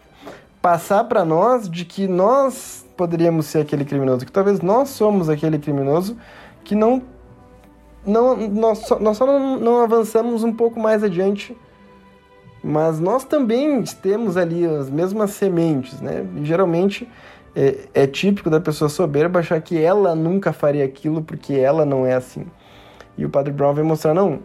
[0.62, 5.60] passar para nós de que nós poderíamos ser aquele criminoso, que talvez nós somos aquele
[5.60, 6.18] criminoso
[6.64, 7.02] que não
[8.08, 11.56] não nós só, nós só não, não avançamos um pouco mais adiante,
[12.64, 16.26] mas nós também temos ali as mesmas sementes, né?
[16.44, 17.08] Geralmente
[17.56, 22.06] é, é típico da pessoa soberba achar que ela nunca faria aquilo porque ela não
[22.06, 22.46] é assim.
[23.18, 24.40] E o Padre Brown vem mostrar não,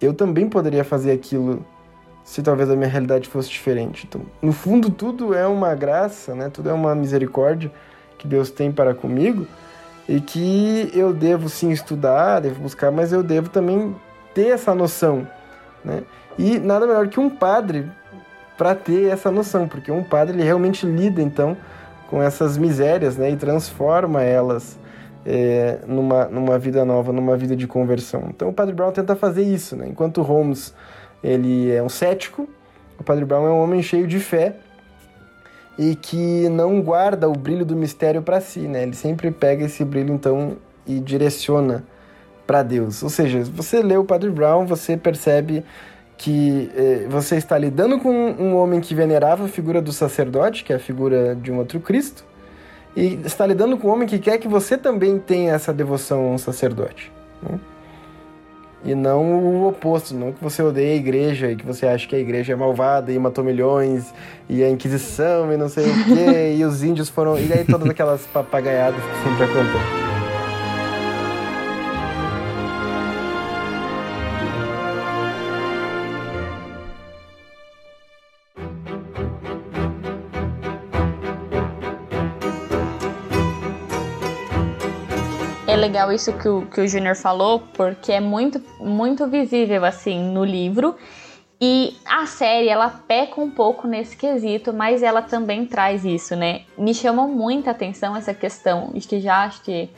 [0.00, 1.64] eu também poderia fazer aquilo
[2.24, 4.06] se talvez a minha realidade fosse diferente.
[4.08, 6.48] Então, no fundo, tudo é uma graça, né?
[6.50, 7.72] Tudo é uma misericórdia
[8.18, 9.46] que Deus tem para comigo
[10.12, 13.96] e que eu devo sim estudar, devo buscar, mas eu devo também
[14.34, 15.26] ter essa noção,
[15.82, 16.02] né?
[16.38, 17.90] E nada melhor que um padre
[18.58, 21.56] para ter essa noção, porque um padre ele realmente lida então
[22.10, 23.30] com essas misérias, né?
[23.30, 24.78] E transforma elas
[25.24, 28.24] é, numa, numa vida nova, numa vida de conversão.
[28.28, 29.86] Então o Padre Brown tenta fazer isso, né?
[29.88, 30.74] Enquanto Holmes
[31.24, 32.46] ele é um cético,
[32.98, 34.56] o Padre Brown é um homem cheio de fé
[35.82, 38.84] e que não guarda o brilho do mistério para si, né?
[38.84, 41.84] Ele sempre pega esse brilho então e direciona
[42.46, 43.02] para Deus.
[43.02, 45.64] Ou seja, você lê o Padre Brown, você percebe
[46.16, 50.72] que eh, você está lidando com um homem que venerava a figura do sacerdote, que
[50.72, 52.24] é a figura de um outro Cristo,
[52.94, 56.30] e está lidando com um homem que quer que você também tenha essa devoção a
[56.30, 57.10] um sacerdote.
[57.42, 57.58] Né?
[58.84, 62.16] E não o oposto, não que você odeie a igreja e que você acha que
[62.16, 64.12] a igreja é malvada e matou milhões,
[64.48, 67.38] e a Inquisição e não sei o quê, e os índios foram.
[67.38, 70.01] E aí todas aquelas papagaiadas que sempre acontecem.
[85.82, 90.44] Legal isso que o, que o Júnior falou, porque é muito, muito visível, assim, no
[90.44, 90.94] livro.
[91.60, 96.62] E a série, ela peca um pouco nesse quesito, mas ela também traz isso, né?
[96.78, 99.90] Me chamou muita atenção essa questão, acho que já acho que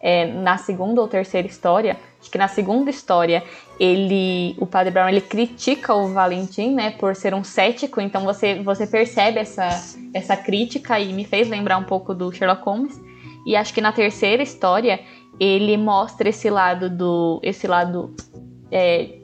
[0.00, 3.42] é, na segunda ou terceira história, acho que na segunda história,
[3.78, 8.62] ele, o Padre Brown, ele critica o Valentim, né, por ser um cético, então você,
[8.62, 9.68] você percebe essa,
[10.14, 13.00] essa crítica e me fez lembrar um pouco do Sherlock Holmes.
[13.46, 15.00] E acho que na terceira história
[15.40, 18.14] ele mostra esse lado do esse lado
[18.70, 19.18] é,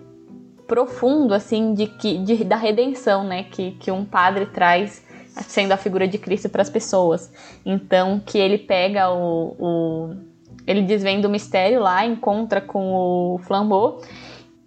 [0.67, 5.05] profundo assim de que de, da redenção né que, que um padre traz
[5.47, 7.31] sendo a figura de Cristo para as pessoas.
[7.65, 10.17] Então que ele pega o, o
[10.67, 14.01] ele desvenda o mistério lá encontra com o Flambeau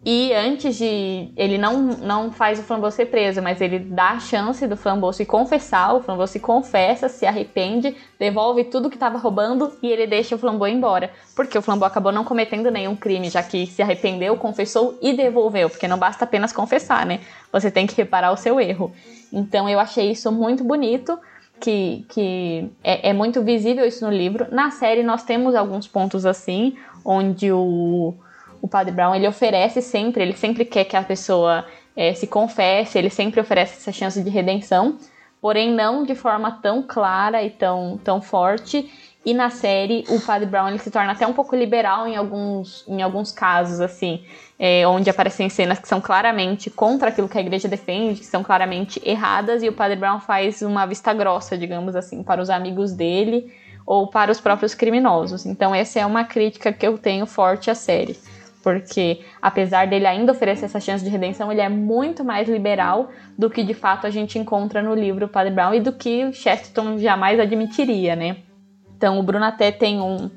[0.05, 1.29] e antes de.
[1.35, 5.11] Ele não, não faz o Flambeau ser preso, mas ele dá a chance do Flambeau
[5.11, 5.93] se confessar.
[5.93, 10.37] O Flambeau se confessa, se arrepende, devolve tudo que estava roubando e ele deixa o
[10.37, 11.11] Flambeau embora.
[11.35, 15.69] Porque o Flambeau acabou não cometendo nenhum crime, já que se arrependeu, confessou e devolveu.
[15.69, 17.19] Porque não basta apenas confessar, né?
[17.51, 18.93] Você tem que reparar o seu erro.
[19.33, 21.19] Então eu achei isso muito bonito.
[21.59, 24.47] Que, que é, é muito visível isso no livro.
[24.49, 28.13] Na série nós temos alguns pontos assim, onde o
[28.61, 32.97] o Padre Brown ele oferece sempre, ele sempre quer que a pessoa é, se confesse,
[32.97, 34.97] ele sempre oferece essa chance de redenção,
[35.41, 38.89] porém não de forma tão clara e tão, tão forte.
[39.25, 42.85] E na série o Padre Brown ele se torna até um pouco liberal em alguns,
[42.87, 44.23] em alguns casos, assim,
[44.57, 48.43] é, onde aparecem cenas que são claramente contra aquilo que a igreja defende, que são
[48.43, 52.93] claramente erradas, e o Padre Brown faz uma vista grossa, digamos assim, para os amigos
[52.93, 53.53] dele
[53.85, 55.45] ou para os próprios criminosos.
[55.45, 58.17] Então essa é uma crítica que eu tenho forte à série
[58.61, 63.49] porque apesar dele ainda oferecer essa chance de redenção, ele é muito mais liberal do
[63.49, 67.39] que de fato a gente encontra no livro Padre Brown e do que Chesterton jamais
[67.39, 68.37] admitiria, né?
[68.97, 70.29] Então o Bruno até tem um,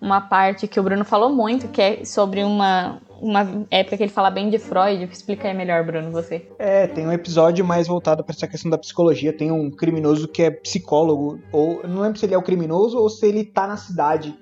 [0.00, 4.12] uma parte que o Bruno falou muito, que é sobre uma, uma época que ele
[4.12, 5.04] fala bem de Freud.
[5.04, 6.48] Explica aí melhor, Bruno, você.
[6.58, 9.32] É, tem um episódio mais voltado para essa questão da psicologia.
[9.32, 13.10] Tem um criminoso que é psicólogo, ou não lembro se ele é o criminoso ou
[13.10, 14.34] se ele tá na cidade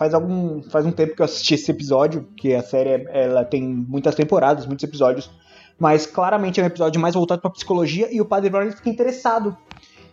[0.00, 3.62] faz algum faz um tempo que eu assisti esse episódio, que a série ela tem
[3.62, 5.30] muitas temporadas, muitos episódios,
[5.78, 9.54] mas claramente é um episódio mais voltado para psicologia e o Padre Brown fica interessado,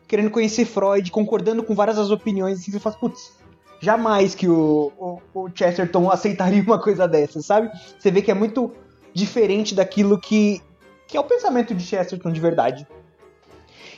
[0.06, 3.32] querendo conhecer Freud, concordando com várias das opiniões, e você fala, putz,
[3.80, 7.72] jamais que o, o, o Chesterton aceitaria uma coisa dessa, sabe?
[7.98, 8.70] Você vê que é muito
[9.14, 10.62] diferente daquilo que,
[11.08, 12.86] que é o pensamento de Chesterton de verdade.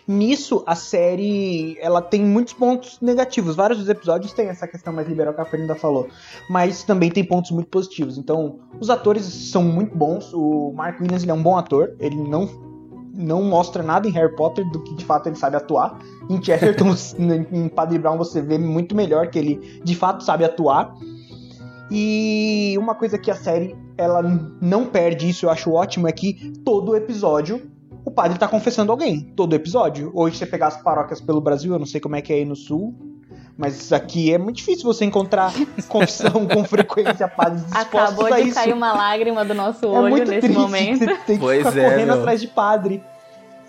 [0.07, 3.55] Nisso, a série ela tem muitos pontos negativos.
[3.55, 6.07] Vários dos episódios têm essa questão mais liberal que a Fernanda falou.
[6.49, 8.17] Mas também tem pontos muito positivos.
[8.17, 10.33] Então, os atores são muito bons.
[10.33, 11.95] O Mark Williams é um bom ator.
[11.99, 12.49] Ele não,
[13.13, 15.99] não mostra nada em Harry Potter do que de fato ele sabe atuar.
[16.29, 16.95] Em Chesterton,
[17.51, 20.93] em Padre Brown, você vê muito melhor que ele de fato sabe atuar.
[21.91, 24.21] E uma coisa que a série ela
[24.61, 27.69] não perde, isso eu acho ótimo, é que todo episódio
[28.05, 30.11] o padre tá confessando alguém, todo episódio.
[30.13, 32.45] Hoje você pegar as paróquias pelo Brasil, eu não sei como é que é aí
[32.45, 32.93] no sul,
[33.57, 35.51] Mas aqui é muito difícil você encontrar
[35.89, 38.55] confissão com frequência, padres Acabou a de isso.
[38.55, 40.99] cair uma lágrima do nosso É olho muito nesse triste momento.
[40.99, 42.19] que você tem que Pois ficar é, correndo meu.
[42.19, 43.03] atrás de padre.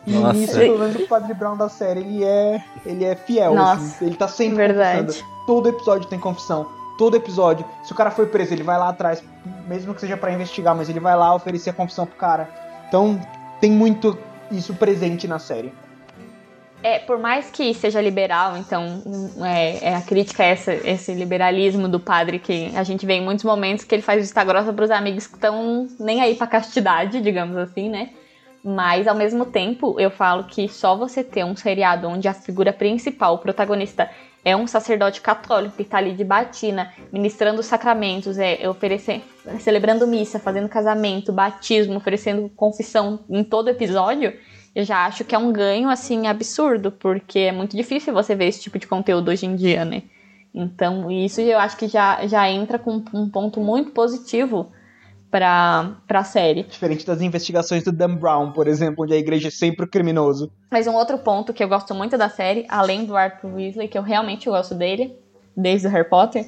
[0.07, 0.33] E Nossa.
[0.33, 3.55] nisso, pelo menos o Padre Brown da série, ele é, ele é fiel.
[3.55, 4.07] Nossa, assim.
[4.07, 5.07] ele tá sempre verdade.
[5.09, 5.31] confessando.
[5.47, 6.66] Todo episódio tem confissão.
[6.97, 7.66] Todo episódio.
[7.85, 9.22] Se o cara foi preso, ele vai lá atrás,
[9.68, 12.49] mesmo que seja pra investigar, mas ele vai lá oferecer a confissão pro cara.
[12.89, 13.20] Então,
[13.61, 14.18] tem muito
[14.50, 15.72] isso presente na série.
[16.82, 19.02] É, por mais que seja liberal, então
[19.44, 23.22] é, é a crítica a essa, esse liberalismo do padre que a gente vê em
[23.22, 27.20] muitos momentos que ele faz vista grossa pros amigos que estão nem aí pra castidade,
[27.20, 28.11] digamos assim, né?
[28.64, 32.72] Mas ao mesmo tempo, eu falo que só você ter um seriado onde a figura
[32.72, 34.11] principal, o protagonista,
[34.45, 39.22] é um sacerdote católico que tá ali de batina, ministrando os sacramentos, é, oferecendo,
[39.61, 44.32] celebrando missa, fazendo casamento, batismo, oferecendo confissão em todo episódio,
[44.74, 48.47] eu já acho que é um ganho, assim, absurdo, porque é muito difícil você ver
[48.47, 50.05] esse tipo de conteúdo hoje em dia, né?
[50.55, 54.72] Então, isso eu acho que já, já entra com um ponto muito positivo
[55.31, 56.64] pra, pra série.
[56.64, 60.51] Diferente das investigações do Dan Brown, por exemplo, onde a igreja é sempre o criminoso.
[60.70, 63.97] Mas um outro ponto que eu gosto muito da série, além do Arthur Weasley, que
[63.97, 65.16] eu realmente gosto dele,
[65.57, 66.47] desde o Harry Potter,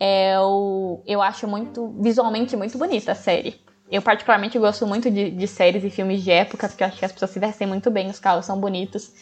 [0.00, 1.00] é o.
[1.06, 1.94] Eu acho muito.
[2.00, 3.54] visualmente muito bonita a série.
[3.90, 7.04] Eu, particularmente, gosto muito de, de séries e filmes de época, porque eu acho que
[7.04, 9.12] as pessoas se vestem muito bem, os carros são bonitos.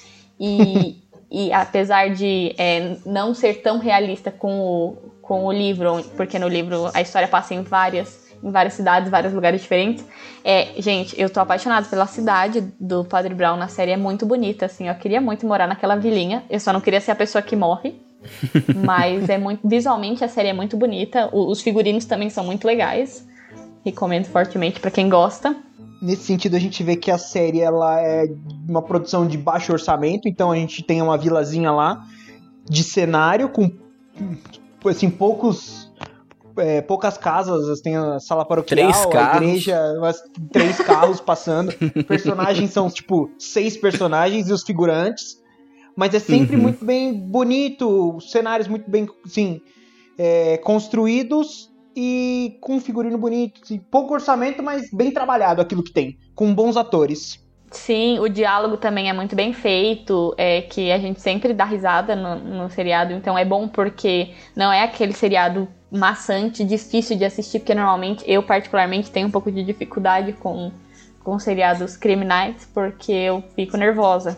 [0.40, 6.38] E, e apesar de é, não ser tão realista com o, com o livro, porque
[6.38, 10.04] no livro a história passa em várias, em várias cidades, vários lugares diferentes.
[10.44, 14.66] É, gente, eu tô apaixonada pela cidade do Padre Brown na série, é muito bonita,
[14.66, 14.88] assim.
[14.88, 16.44] Eu queria muito morar naquela vilinha.
[16.50, 17.94] Eu só não queria ser a pessoa que morre.
[18.76, 19.66] Mas é muito.
[19.66, 21.28] Visualmente a série é muito bonita.
[21.32, 23.26] o- Os figurinos também são muito legais.
[23.84, 25.54] Recomendo fortemente pra quem gosta.
[26.00, 28.26] Nesse sentido, a gente vê que a série ela é
[28.68, 32.04] uma produção de baixo orçamento, então a gente tem uma vilazinha lá
[32.68, 33.70] de cenário com
[34.86, 35.83] assim, poucos.
[36.58, 39.42] É, poucas casas, tem a sala paroquial, Três a carros.
[39.48, 41.72] igreja, umas, três carros passando.
[42.06, 45.42] Personagens são, tipo, seis personagens e os figurantes.
[45.96, 46.62] Mas é sempre Uhum.
[46.62, 49.60] muito bem bonito, cenários muito bem, assim,
[50.18, 53.60] é, construídos e com um figurino bonito.
[53.62, 56.18] assim, pouco orçamento, mas bem trabalhado aquilo que tem.
[56.34, 57.42] Com bons atores.
[57.70, 62.14] Sim, o diálogo também é muito bem feito, é que a gente sempre dá risada
[62.14, 67.60] no, no seriado, então é bom porque não é aquele seriado maçante, difícil de assistir,
[67.60, 70.72] porque normalmente eu particularmente tenho um pouco de dificuldade com,
[71.22, 74.36] com seriados criminais, porque eu fico nervosa,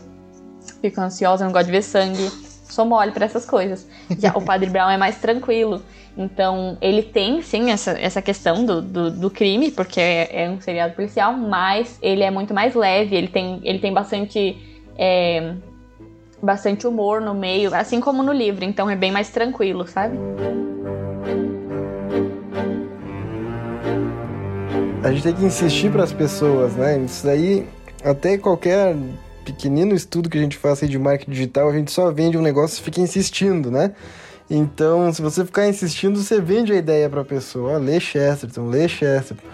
[0.80, 2.30] fico ansiosa, não gosto de ver sangue,
[2.68, 3.88] sou mole pra essas coisas.
[4.18, 5.82] Já o Padre Brown é mais tranquilo.
[6.16, 10.60] Então, ele tem, sim, essa, essa questão do, do, do crime, porque é, é um
[10.60, 14.56] seriado policial, mas ele é muito mais leve, ele tem, ele tem bastante,
[14.96, 15.52] é,
[16.42, 20.16] bastante humor no meio, assim como no livro, então é bem mais tranquilo, sabe?
[25.02, 26.98] A gente tem que insistir para as pessoas, né?
[26.98, 27.66] Isso daí,
[28.04, 28.96] até qualquer
[29.44, 32.42] pequenino estudo que a gente faça aí de marketing digital, a gente só vende um
[32.42, 33.92] negócio e fica insistindo, né?
[34.50, 37.74] Então, se você ficar insistindo, você vende a ideia para a pessoa.
[37.74, 39.44] Ó, lê Chesterton, lê Chesterton.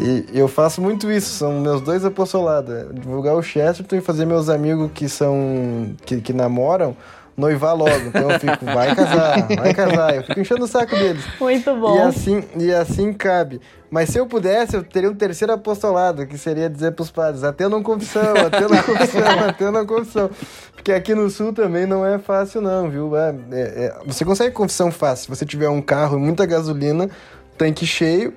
[0.00, 2.72] E eu faço muito isso, são meus dois apostolados.
[2.72, 5.94] é Divulgar o Chesterton e fazer meus amigos que são.
[6.04, 6.96] que, que namoram
[7.36, 8.06] noivar logo.
[8.08, 10.16] Então eu fico, vai casar, vai casar.
[10.16, 11.24] Eu fico enchendo o saco deles.
[11.40, 13.60] Muito E assim, e assim cabe.
[13.90, 17.82] Mas se eu pudesse, eu teria um terceiro apostolado, que seria dizer pros padres, atendam
[17.82, 20.30] confissão, atendam confissão, atendam confissão.
[20.74, 23.16] Porque aqui no sul também não é fácil não, viu?
[23.16, 27.08] É, é, é, você consegue confissão fácil, se você tiver um carro e muita gasolina,
[27.56, 28.34] tanque cheio,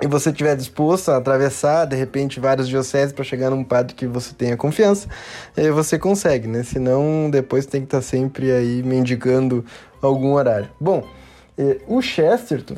[0.00, 4.06] e você estiver disposto a atravessar, de repente, vários dioceses para chegar num padre que
[4.06, 5.08] você tenha confiança,
[5.74, 6.62] você consegue, né?
[6.62, 9.64] Senão, depois tem que estar sempre aí mendigando
[10.00, 10.68] algum horário.
[10.80, 11.04] Bom,
[11.58, 12.76] eh, o Chesterton,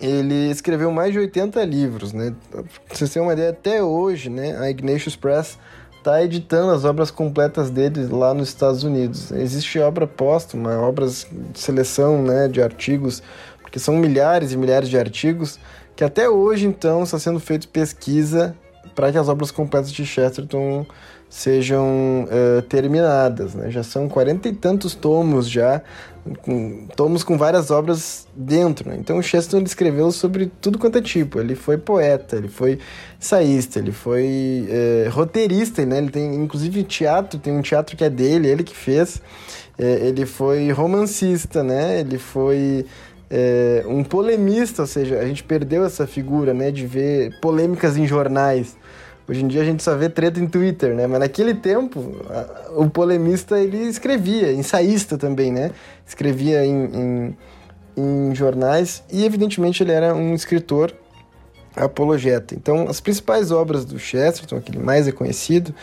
[0.00, 2.34] ele escreveu mais de 80 livros, né?
[2.50, 5.58] Pra vocês terem uma ideia, até hoje, né, a Ignatius Press
[5.98, 9.30] está editando as obras completas dele lá nos Estados Unidos.
[9.30, 13.22] Existe obra póstuma, obras de seleção, né, de artigos,
[13.60, 15.58] porque são milhares e milhares de artigos
[15.94, 18.56] que até hoje, então, está sendo feito pesquisa
[18.94, 20.86] para que as obras completas de Chesterton
[21.28, 23.54] sejam eh, terminadas.
[23.54, 23.70] Né?
[23.70, 25.82] Já são quarenta e tantos tomos já,
[26.42, 28.88] com, tomos com várias obras dentro.
[28.88, 28.96] Né?
[28.98, 31.40] Então o Chesterton escreveu sobre tudo quanto é tipo.
[31.40, 32.78] Ele foi poeta, ele foi
[33.20, 35.98] ensaísta, ele foi eh, roteirista, né?
[35.98, 39.20] ele tem inclusive teatro, tem um teatro que é dele, ele que fez.
[39.78, 42.00] Eh, ele foi romancista, né?
[42.00, 42.86] ele foi
[43.34, 48.06] é, um polemista, ou seja, a gente perdeu essa figura, né, de ver polêmicas em
[48.06, 48.76] jornais.
[49.28, 51.06] Hoje em dia a gente só vê treta em Twitter, né?
[51.06, 52.00] Mas naquele tempo,
[52.76, 55.70] o polemista ele escrevia, ensaísta também, né?
[56.06, 57.36] Escrevia em, em,
[57.96, 60.92] em jornais e, evidentemente, ele era um escritor
[61.76, 62.54] apologeta.
[62.54, 65.74] Então, as principais obras do Chesterton, aquele mais conhecido,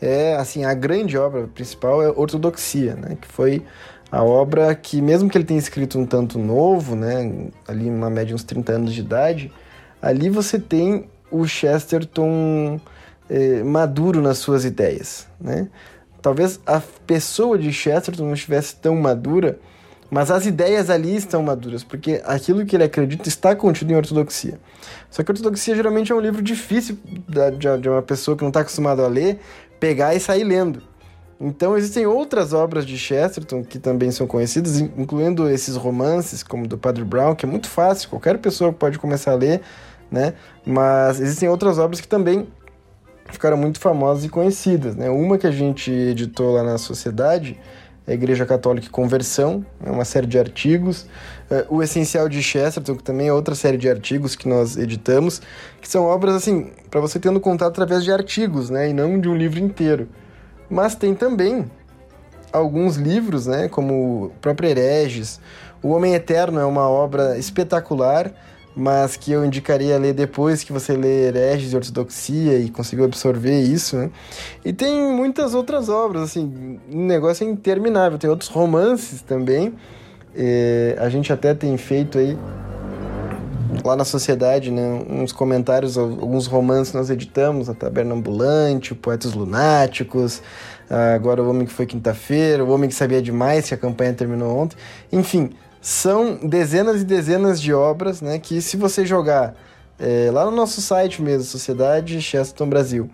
[0.00, 3.16] é assim a grande obra principal é Ortodoxia, né?
[3.20, 3.62] Que foi
[4.10, 7.48] a obra que, mesmo que ele tenha escrito um tanto novo, né?
[7.66, 9.52] Ali uma média de uns 30 anos de idade,
[10.00, 12.80] ali você tem o Chesterton
[13.28, 15.68] eh, maduro nas suas ideias, né?
[16.20, 19.58] Talvez a pessoa de Chesterton não estivesse tão madura,
[20.10, 24.58] mas as ideias ali estão maduras, porque aquilo que ele acredita está contido em ortodoxia.
[25.10, 26.98] Só que ortodoxia geralmente é um livro difícil
[27.78, 29.38] de uma pessoa que não está acostumada a ler,
[29.78, 30.82] pegar e sair lendo.
[31.40, 36.78] Então existem outras obras de Chesterton que também são conhecidas, incluindo esses romances, como do
[36.78, 39.60] Padre Brown, que é muito fácil, qualquer pessoa pode começar a ler,
[40.10, 40.34] né?
[40.64, 42.46] Mas existem outras obras que também
[43.30, 45.08] ficaram muito famosas e conhecidas, né?
[45.10, 47.58] Uma que a gente editou lá na Sociedade
[48.06, 51.06] a Igreja Católica Conversão, é uma série de artigos.
[51.50, 55.40] É, o Essencial de Chesterton, que também é outra série de artigos que nós editamos,
[55.80, 58.90] que são obras, assim, para você tendo contato através de artigos, né?
[58.90, 60.08] E não de um livro inteiro.
[60.68, 61.70] Mas tem também
[62.52, 63.68] alguns livros, né?
[63.68, 65.40] Como o próprio Hereges.
[65.82, 68.30] O Homem Eterno é uma obra espetacular,
[68.76, 73.60] mas que eu indicaria ler depois que você lê Hereges e Ortodoxia e conseguiu absorver
[73.60, 74.10] isso, né?
[74.64, 78.18] E tem muitas outras obras, assim, um negócio é interminável.
[78.18, 79.74] Tem outros romances também.
[80.34, 82.36] É, a gente até tem feito aí
[83.84, 90.42] lá na sociedade, né, uns comentários, alguns romances nós editamos, a Taberna Ambulante, Poetas Lunáticos,
[91.14, 94.56] agora o Homem que Foi Quinta-feira, o Homem que Sabia Demais, que a campanha terminou
[94.56, 94.76] ontem.
[95.12, 95.50] Enfim,
[95.84, 99.54] são dezenas e dezenas de obras, né, que se você jogar
[99.98, 103.10] é, lá no nosso site mesmo, Sociedade Chesterton Brasil,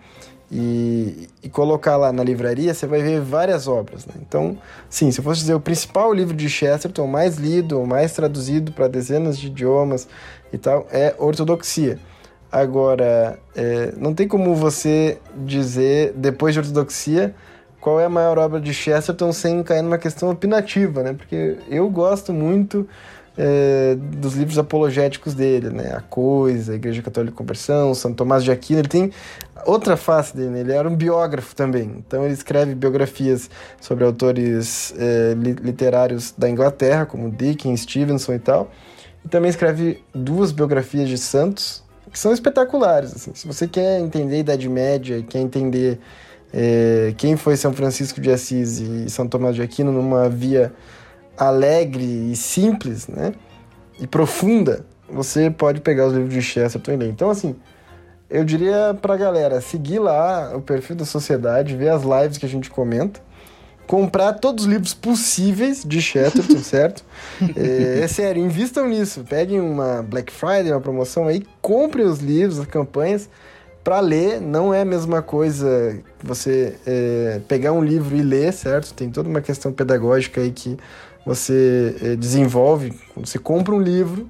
[0.49, 4.05] e, e, colocar lá na livraria, você vai ver várias obras.
[4.05, 4.13] Né?
[4.21, 4.57] Então,
[4.89, 8.87] sim, se eu fosse dizer o principal livro de Chesterton, mais lido, mais traduzido para
[8.87, 10.07] dezenas de idiomas
[10.53, 11.99] e tal, é Ortodoxia.
[12.49, 17.35] Agora, é, não tem como você dizer, depois de Ortodoxia,
[17.81, 21.13] qual é a maior obra de Chesterton sem cair numa questão opinativa, né?
[21.13, 22.87] Porque eu gosto muito
[23.35, 25.93] é, dos livros apologéticos dele, né?
[25.95, 28.81] A Coisa, a Igreja Católica de Conversão, São Tomás de Aquino.
[28.81, 29.11] Ele tem
[29.65, 30.59] outra face dele, né?
[30.59, 31.91] ele era um biógrafo também.
[32.05, 38.69] Então ele escreve biografias sobre autores é, literários da Inglaterra, como Dickens, Stevenson e tal.
[39.25, 43.15] E também escreve duas biografias de santos, que são espetaculares.
[43.15, 43.31] Assim.
[43.33, 45.99] Se você quer entender a Idade Média e quer entender
[46.53, 50.73] é, quem foi São Francisco de Assis e São Tomás de Aquino numa via
[51.37, 53.33] alegre e simples, né?
[53.99, 57.09] E profunda, você pode pegar os livros de Chesterton e ler.
[57.09, 57.55] Então, assim,
[58.29, 62.49] eu diria pra galera seguir lá o perfil da sociedade, ver as lives que a
[62.49, 63.21] gente comenta,
[63.87, 67.03] comprar todos os livros possíveis de Chesterton, certo?
[67.55, 69.23] É, é, sério, invistam nisso.
[69.27, 73.29] Peguem uma Black Friday, uma promoção aí, comprem os livros, as campanhas
[73.83, 78.93] para ler não é a mesma coisa você é, pegar um livro e ler, certo?
[78.93, 80.77] Tem toda uma questão pedagógica aí que
[81.25, 82.93] você é, desenvolve.
[83.15, 84.29] Você compra um livro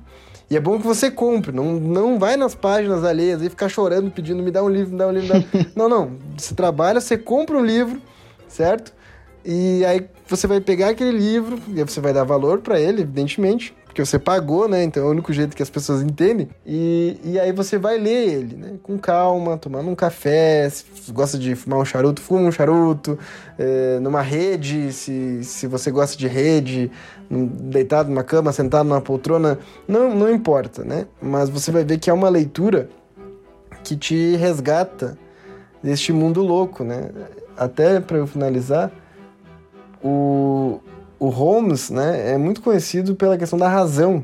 [0.50, 4.12] e é bom que você compre, não, não vai nas páginas alheias e ficar chorando,
[4.12, 5.40] pedindo me dá um livro, me dá um livro.
[5.40, 5.46] Dá...
[5.76, 6.18] não, não.
[6.38, 8.02] Você trabalha, você compra um livro,
[8.48, 8.94] certo?
[9.46, 13.74] E aí você vai pegar aquele livro e você vai dar valor para ele, evidentemente
[13.92, 14.86] porque você pagou, né?
[14.86, 16.48] Então é o único jeito que as pessoas entendem.
[16.66, 18.74] E, e aí você vai ler ele, né?
[18.82, 20.70] Com calma, tomando um café.
[20.70, 23.20] Se gosta de fumar um charuto, fuma um charuto.
[23.60, 26.90] É, numa rede, se, se você gosta de rede,
[27.30, 31.06] deitado numa cama, sentado numa poltrona, não, não importa, né?
[31.22, 32.88] Mas você vai ver que é uma leitura
[33.84, 35.18] que te resgata
[35.84, 37.10] deste mundo louco, né?
[37.58, 38.90] Até para eu finalizar,
[40.02, 40.80] o,
[41.22, 44.24] o Holmes né, é muito conhecido pela questão da razão.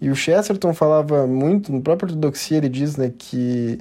[0.00, 3.78] E o Chesterton falava muito, no próprio Ortodoxia ele diz né, que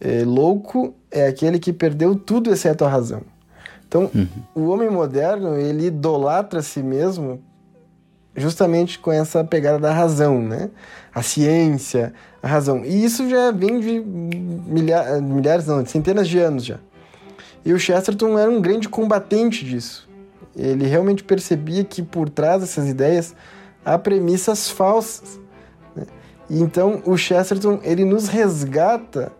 [0.00, 3.22] é, louco é aquele que perdeu tudo exceto a razão.
[3.88, 4.28] Então, uhum.
[4.54, 7.42] o homem moderno, ele idolatra a si mesmo
[8.36, 10.70] justamente com essa pegada da razão, né?
[11.12, 12.84] A ciência, a razão.
[12.84, 16.78] E isso já vem de milhares, milhares não, de centenas de anos já.
[17.64, 20.08] E o Chesterton era um grande combatente disso.
[20.56, 23.34] Ele realmente percebia que por trás dessas ideias
[23.84, 25.40] há premissas falsas.
[25.96, 26.04] Né?
[26.50, 29.32] E então o Chesterton ele nos resgata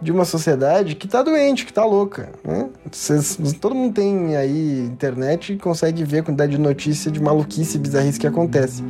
[0.00, 2.30] de uma sociedade que está doente, que está louca.
[2.44, 2.68] Né?
[2.90, 7.76] Vocês, todo mundo tem aí internet e consegue ver a quantidade de notícia de maluquice
[7.76, 8.82] e bizarrice que acontece.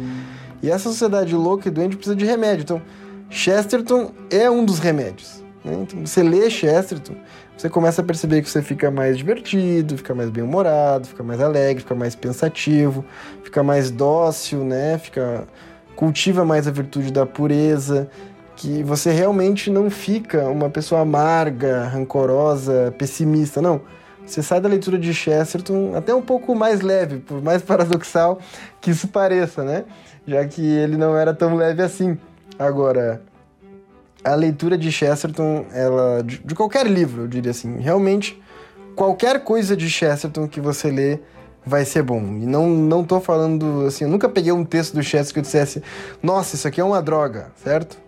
[0.63, 2.63] E essa sociedade louca e doente precisa de remédio.
[2.63, 2.83] Então,
[3.31, 5.43] Chesterton é um dos remédios.
[5.65, 5.79] Né?
[5.83, 7.15] Então, você lê Chesterton,
[7.57, 11.83] você começa a perceber que você fica mais divertido, fica mais bem-humorado, fica mais alegre,
[11.83, 13.05] fica mais pensativo,
[13.43, 14.99] fica mais dócil, né?
[14.99, 15.47] Fica
[15.95, 18.11] cultiva mais a virtude da pureza,
[18.57, 23.81] que você realmente não fica uma pessoa amarga, rancorosa, pessimista, não.
[24.27, 28.39] Você sai da leitura de Chesterton até um pouco mais leve, por mais paradoxal
[28.81, 29.85] que isso pareça, né?
[30.27, 32.19] Já que ele não era tão leve assim.
[32.59, 33.23] Agora,
[34.25, 38.41] a leitura de Chesterton, ela de, de qualquer livro, eu diria assim, realmente
[38.97, 41.19] qualquer coisa de Chesterton que você lê
[41.65, 42.21] vai ser bom.
[42.21, 45.43] E não não tô falando assim, eu nunca peguei um texto do Chesterton que eu
[45.43, 45.83] dissesse:
[46.23, 47.99] "Nossa, isso aqui é uma droga", certo?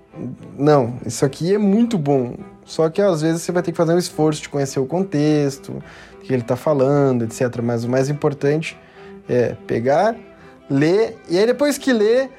[0.57, 2.35] Não, isso aqui é muito bom.
[2.65, 5.83] Só que às vezes você vai ter que fazer um esforço de conhecer o contexto,
[6.19, 7.61] o que ele está falando, etc.
[7.63, 8.79] Mas o mais importante
[9.29, 10.17] é pegar,
[10.69, 12.31] ler, e aí depois que ler,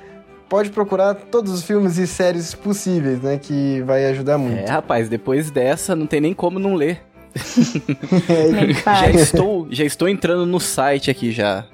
[0.50, 3.38] pode procurar todos os filmes e séries possíveis, né?
[3.38, 4.60] Que vai ajudar muito.
[4.60, 7.02] É, rapaz, depois dessa não tem nem como não ler.
[8.84, 11.66] já, estou, já estou entrando no site aqui já.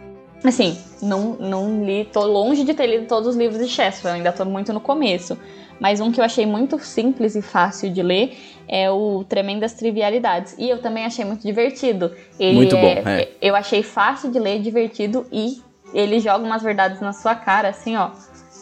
[0.43, 4.15] Assim, não, não li, tô longe de ter lido todos os livros de Chester, eu
[4.15, 5.38] ainda tô muito no começo.
[5.80, 10.55] Mas um que eu achei muito simples e fácil de ler é o Tremendas Trivialidades.
[10.57, 12.11] E eu também achei muito divertido.
[12.39, 13.32] Ele muito bom, é, é.
[13.41, 15.61] Eu achei fácil de ler, divertido e
[15.93, 18.11] ele joga umas verdades na sua cara, assim, ó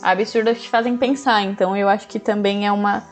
[0.01, 1.41] absurdas que te fazem pensar.
[1.43, 3.03] Então eu acho que também é uma,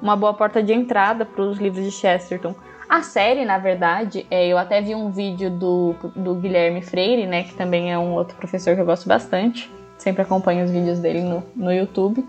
[0.00, 2.54] uma boa porta de entrada para os livros de Chesterton.
[2.88, 7.42] A série, na verdade, é, eu até vi um vídeo do, do Guilherme Freire, né,
[7.42, 9.70] que também é um outro professor que eu gosto bastante.
[9.98, 12.24] Sempre acompanho os vídeos dele no, no YouTube.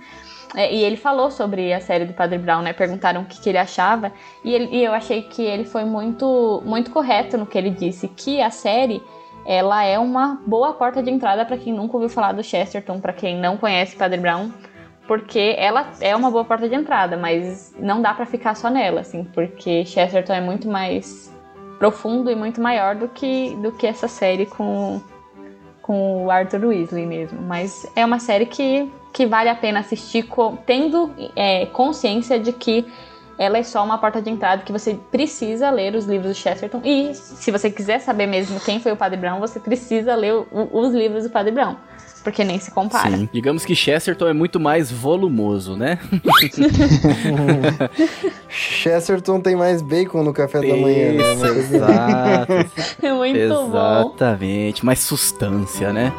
[0.55, 2.73] É, e ele falou sobre a série do Padre Brown, né?
[2.73, 4.11] Perguntaram o que, que ele achava.
[4.43, 8.07] E, ele, e eu achei que ele foi muito, muito correto no que ele disse,
[8.07, 9.03] que a série
[9.47, 13.13] ela é uma boa porta de entrada para quem nunca ouviu falar do Chesterton, para
[13.13, 14.51] quem não conhece Padre Brown,
[15.07, 18.99] porque ela é uma boa porta de entrada, mas não dá para ficar só nela,
[18.99, 21.33] assim, porque Chesterton é muito mais
[21.79, 24.99] profundo e muito maior do que, do que essa série com,
[25.81, 27.41] com o Arthur Weasley mesmo.
[27.41, 30.27] Mas é uma série que, que vale a pena assistir
[30.65, 32.85] tendo é, consciência de que
[33.37, 36.81] ela é só uma porta de entrada que você precisa ler os livros do Chesterton.
[36.83, 40.47] E se você quiser saber mesmo quem foi o Padre Brown, você precisa ler o,
[40.51, 41.75] os livros do Padre Brown.
[42.23, 43.15] Porque nem se compara.
[43.15, 43.29] Sim.
[43.31, 45.97] Digamos que Chesterton é muito mais volumoso, né?
[48.49, 51.31] Chesterton tem mais bacon no café da manhã, né?
[51.31, 52.53] Exato.
[53.01, 53.71] É muito Exatamente.
[53.71, 54.09] bom.
[54.09, 54.85] Exatamente.
[54.85, 56.11] Mais sustância, né?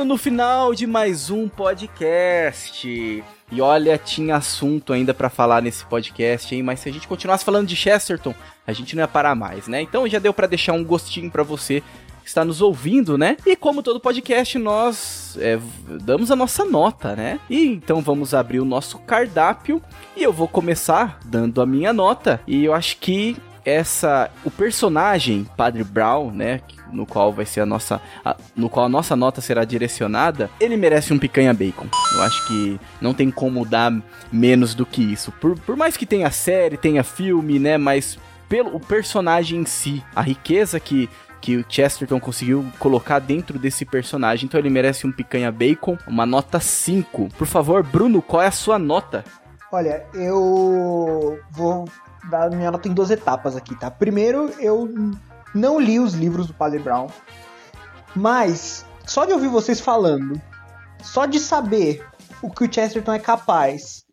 [0.00, 3.22] Entrando no final de mais um podcast.
[3.52, 6.62] E olha, tinha assunto ainda para falar nesse podcast, hein?
[6.62, 8.34] Mas se a gente continuasse falando de Chesterton,
[8.66, 9.82] a gente não ia parar mais, né?
[9.82, 11.82] Então já deu para deixar um gostinho para você
[12.22, 13.36] que está nos ouvindo, né?
[13.44, 15.58] E como todo podcast, nós é,
[16.00, 17.38] damos a nossa nota, né?
[17.50, 19.82] E então vamos abrir o nosso cardápio
[20.16, 22.40] e eu vou começar dando a minha nota.
[22.46, 23.36] E eu acho que
[23.66, 28.86] essa o personagem Padre Brown, né, no qual vai ser a nossa a, no qual
[28.86, 31.86] a nossa nota será direcionada, ele merece um picanha bacon.
[32.14, 33.92] Eu acho que não tem como dar
[34.32, 35.32] menos do que isso.
[35.32, 38.18] Por, por mais que tenha série, tenha filme, né, mas
[38.48, 41.08] pelo o personagem em si, a riqueza que
[41.40, 44.44] que o Chesterton conseguiu colocar dentro desse personagem.
[44.44, 47.30] Então ele merece um picanha bacon, uma nota 5.
[47.30, 49.24] Por favor, Bruno, qual é a sua nota?
[49.72, 51.88] Olha, eu vou
[52.28, 53.90] dar minha nota em duas etapas aqui, tá?
[53.90, 54.88] Primeiro, eu
[55.54, 57.08] não li os livros do Padre Brown,
[58.14, 60.40] mas só de ouvir vocês falando,
[61.02, 62.04] só de saber
[62.42, 64.04] o que o Chesterton é capaz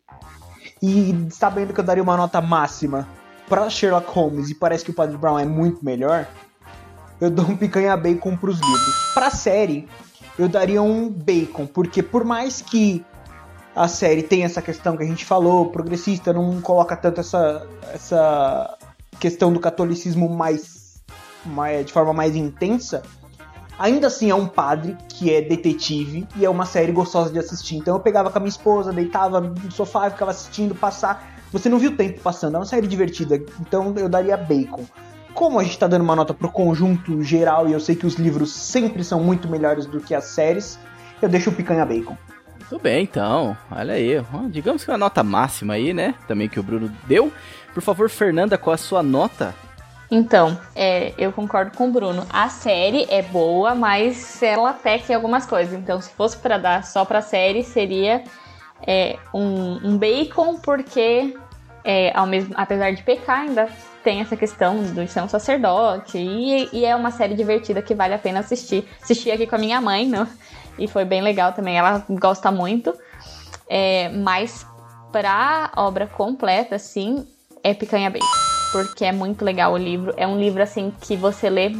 [0.82, 3.08] e sabendo que eu daria uma nota máxima
[3.48, 6.26] para Sherlock Holmes e parece que o Padre Brown é muito melhor,
[7.20, 8.94] eu dou um picanha bacon pros livros.
[9.14, 9.88] Pra série,
[10.38, 13.04] eu daria um bacon, porque por mais que
[13.74, 18.78] a série tem essa questão que a gente falou, progressista, não coloca tanto essa, essa
[19.18, 20.77] questão do catolicismo mais
[21.84, 23.02] de forma mais intensa,
[23.78, 27.76] ainda assim é um padre que é detetive e é uma série gostosa de assistir.
[27.76, 31.38] Então eu pegava com a minha esposa, deitava no sofá e ficava assistindo passar.
[31.52, 34.84] Você não viu o tempo passando, é uma série divertida, então eu daria bacon.
[35.32, 38.14] Como a gente tá dando uma nota pro conjunto geral e eu sei que os
[38.14, 40.78] livros sempre são muito melhores do que as séries,
[41.22, 42.16] eu deixo o picanha bacon.
[42.68, 43.56] Tudo bem, então.
[43.70, 44.22] Olha aí.
[44.50, 46.14] Digamos que uma nota máxima aí, né?
[46.26, 47.32] Também que o Bruno deu.
[47.72, 49.54] Por favor, Fernanda, qual a sua nota?
[50.10, 52.26] Então, é, eu concordo com o Bruno.
[52.30, 55.74] A série é boa, mas ela peca em algumas coisas.
[55.74, 58.24] Então, se fosse para dar só pra série, seria
[58.86, 61.36] é, um, um bacon, porque
[61.84, 63.68] é, ao mesmo, apesar de pecar, ainda
[64.02, 66.16] tem essa questão do ser um sacerdote.
[66.16, 68.88] E, e, é uma série divertida que vale a pena assistir.
[69.02, 70.26] Assisti aqui com a minha mãe, né?
[70.78, 71.76] E foi bem legal também.
[71.76, 72.94] Ela gosta muito.
[73.68, 74.66] É, mas
[75.12, 77.26] pra obra completa, assim,
[77.62, 78.57] é Picanha Bacon.
[78.72, 80.12] Porque é muito legal o livro.
[80.16, 81.74] É um livro, assim, que você lê.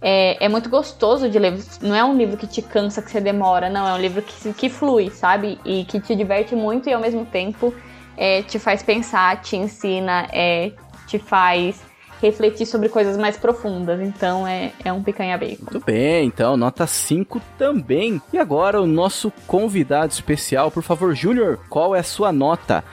[0.00, 1.58] É, é, muito gostoso de ler.
[1.80, 3.70] Não é um livro que te cansa, que você demora.
[3.70, 5.58] Não, é um livro que, que flui, sabe?
[5.64, 7.74] E que te diverte muito e ao mesmo tempo
[8.16, 10.72] é, te faz pensar, te ensina, é,
[11.06, 11.80] te faz
[12.20, 14.00] refletir sobre coisas mais profundas.
[14.00, 15.64] Então é, é um picanha bacon.
[15.70, 18.20] Muito bem, então nota 5 também.
[18.32, 22.84] E agora o nosso convidado especial, por favor, Júnior, qual é a sua nota?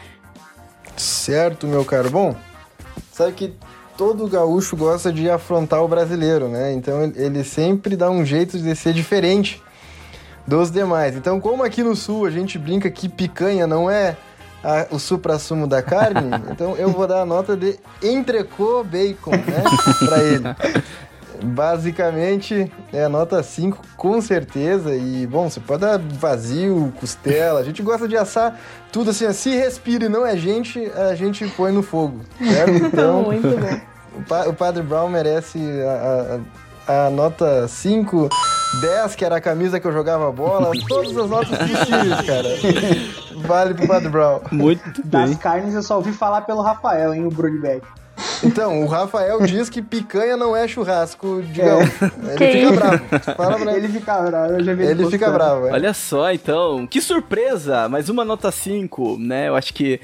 [0.97, 2.09] Certo, meu caro.
[2.09, 2.35] Bom,
[3.11, 3.53] sabe que
[3.97, 6.73] todo gaúcho gosta de afrontar o brasileiro, né?
[6.73, 9.61] Então ele sempre dá um jeito de ser diferente
[10.47, 11.15] dos demais.
[11.15, 14.17] Então, como aqui no sul a gente brinca que picanha não é
[14.63, 19.63] a, o supra-sumo da carne, então eu vou dar a nota de entrecô bacon, né?
[20.05, 20.43] pra ele.
[21.43, 24.95] Basicamente, é a nota 5, com certeza.
[24.95, 27.59] E, bom, você pode dar vazio, costela.
[27.59, 28.59] A gente gosta de assar
[28.91, 29.31] tudo assim.
[29.33, 32.71] Se respira e não é gente, a gente põe no fogo, certo?
[32.91, 33.91] Então, Muito bom.
[34.49, 36.37] O, Padre Brown merece a,
[36.87, 38.29] a, a nota 5.
[38.79, 42.47] 10, que era a camisa que eu jogava bola, todas as notas possíveis, cara.
[43.45, 44.39] Vale pro Padre Brown.
[44.51, 45.27] Muito bem.
[45.27, 47.81] Das carnes eu só ouvi falar pelo Rafael, hein, o Brunberg.
[48.43, 51.65] Então, o Rafael diz que picanha não é churrasco de é.
[51.65, 53.35] Ele que fica bravo.
[53.35, 53.81] Fala pra ele.
[53.81, 55.67] Ele fica bravo, eu já vi ele fica bravo.
[55.67, 55.71] É.
[55.71, 57.89] Olha só, então, que surpresa!
[57.89, 59.47] Mais uma nota 5, né?
[59.47, 59.99] Eu acho que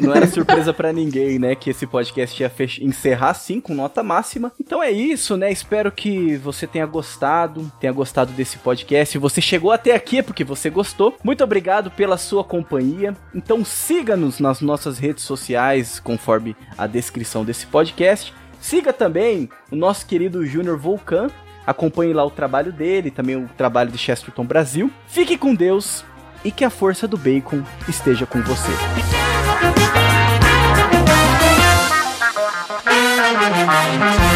[0.00, 1.54] não era surpresa para ninguém, né?
[1.54, 4.52] Que esse podcast ia encerrar assim, com nota máxima.
[4.60, 5.50] Então é isso, né?
[5.52, 9.12] Espero que você tenha gostado, tenha gostado desse podcast.
[9.12, 11.16] Se você chegou até aqui é porque você gostou.
[11.22, 13.14] Muito obrigado pela sua companhia.
[13.34, 18.32] Então siga-nos nas nossas redes sociais, conforme a descrição desse podcast.
[18.60, 21.28] Siga também o nosso querido Júnior Volcan.
[21.66, 24.90] Acompanhe lá o trabalho dele, também o trabalho de Chesterton Brasil.
[25.08, 26.04] Fique com Deus
[26.44, 28.70] e que a força do bacon esteja com você.
[34.02, 34.31] Música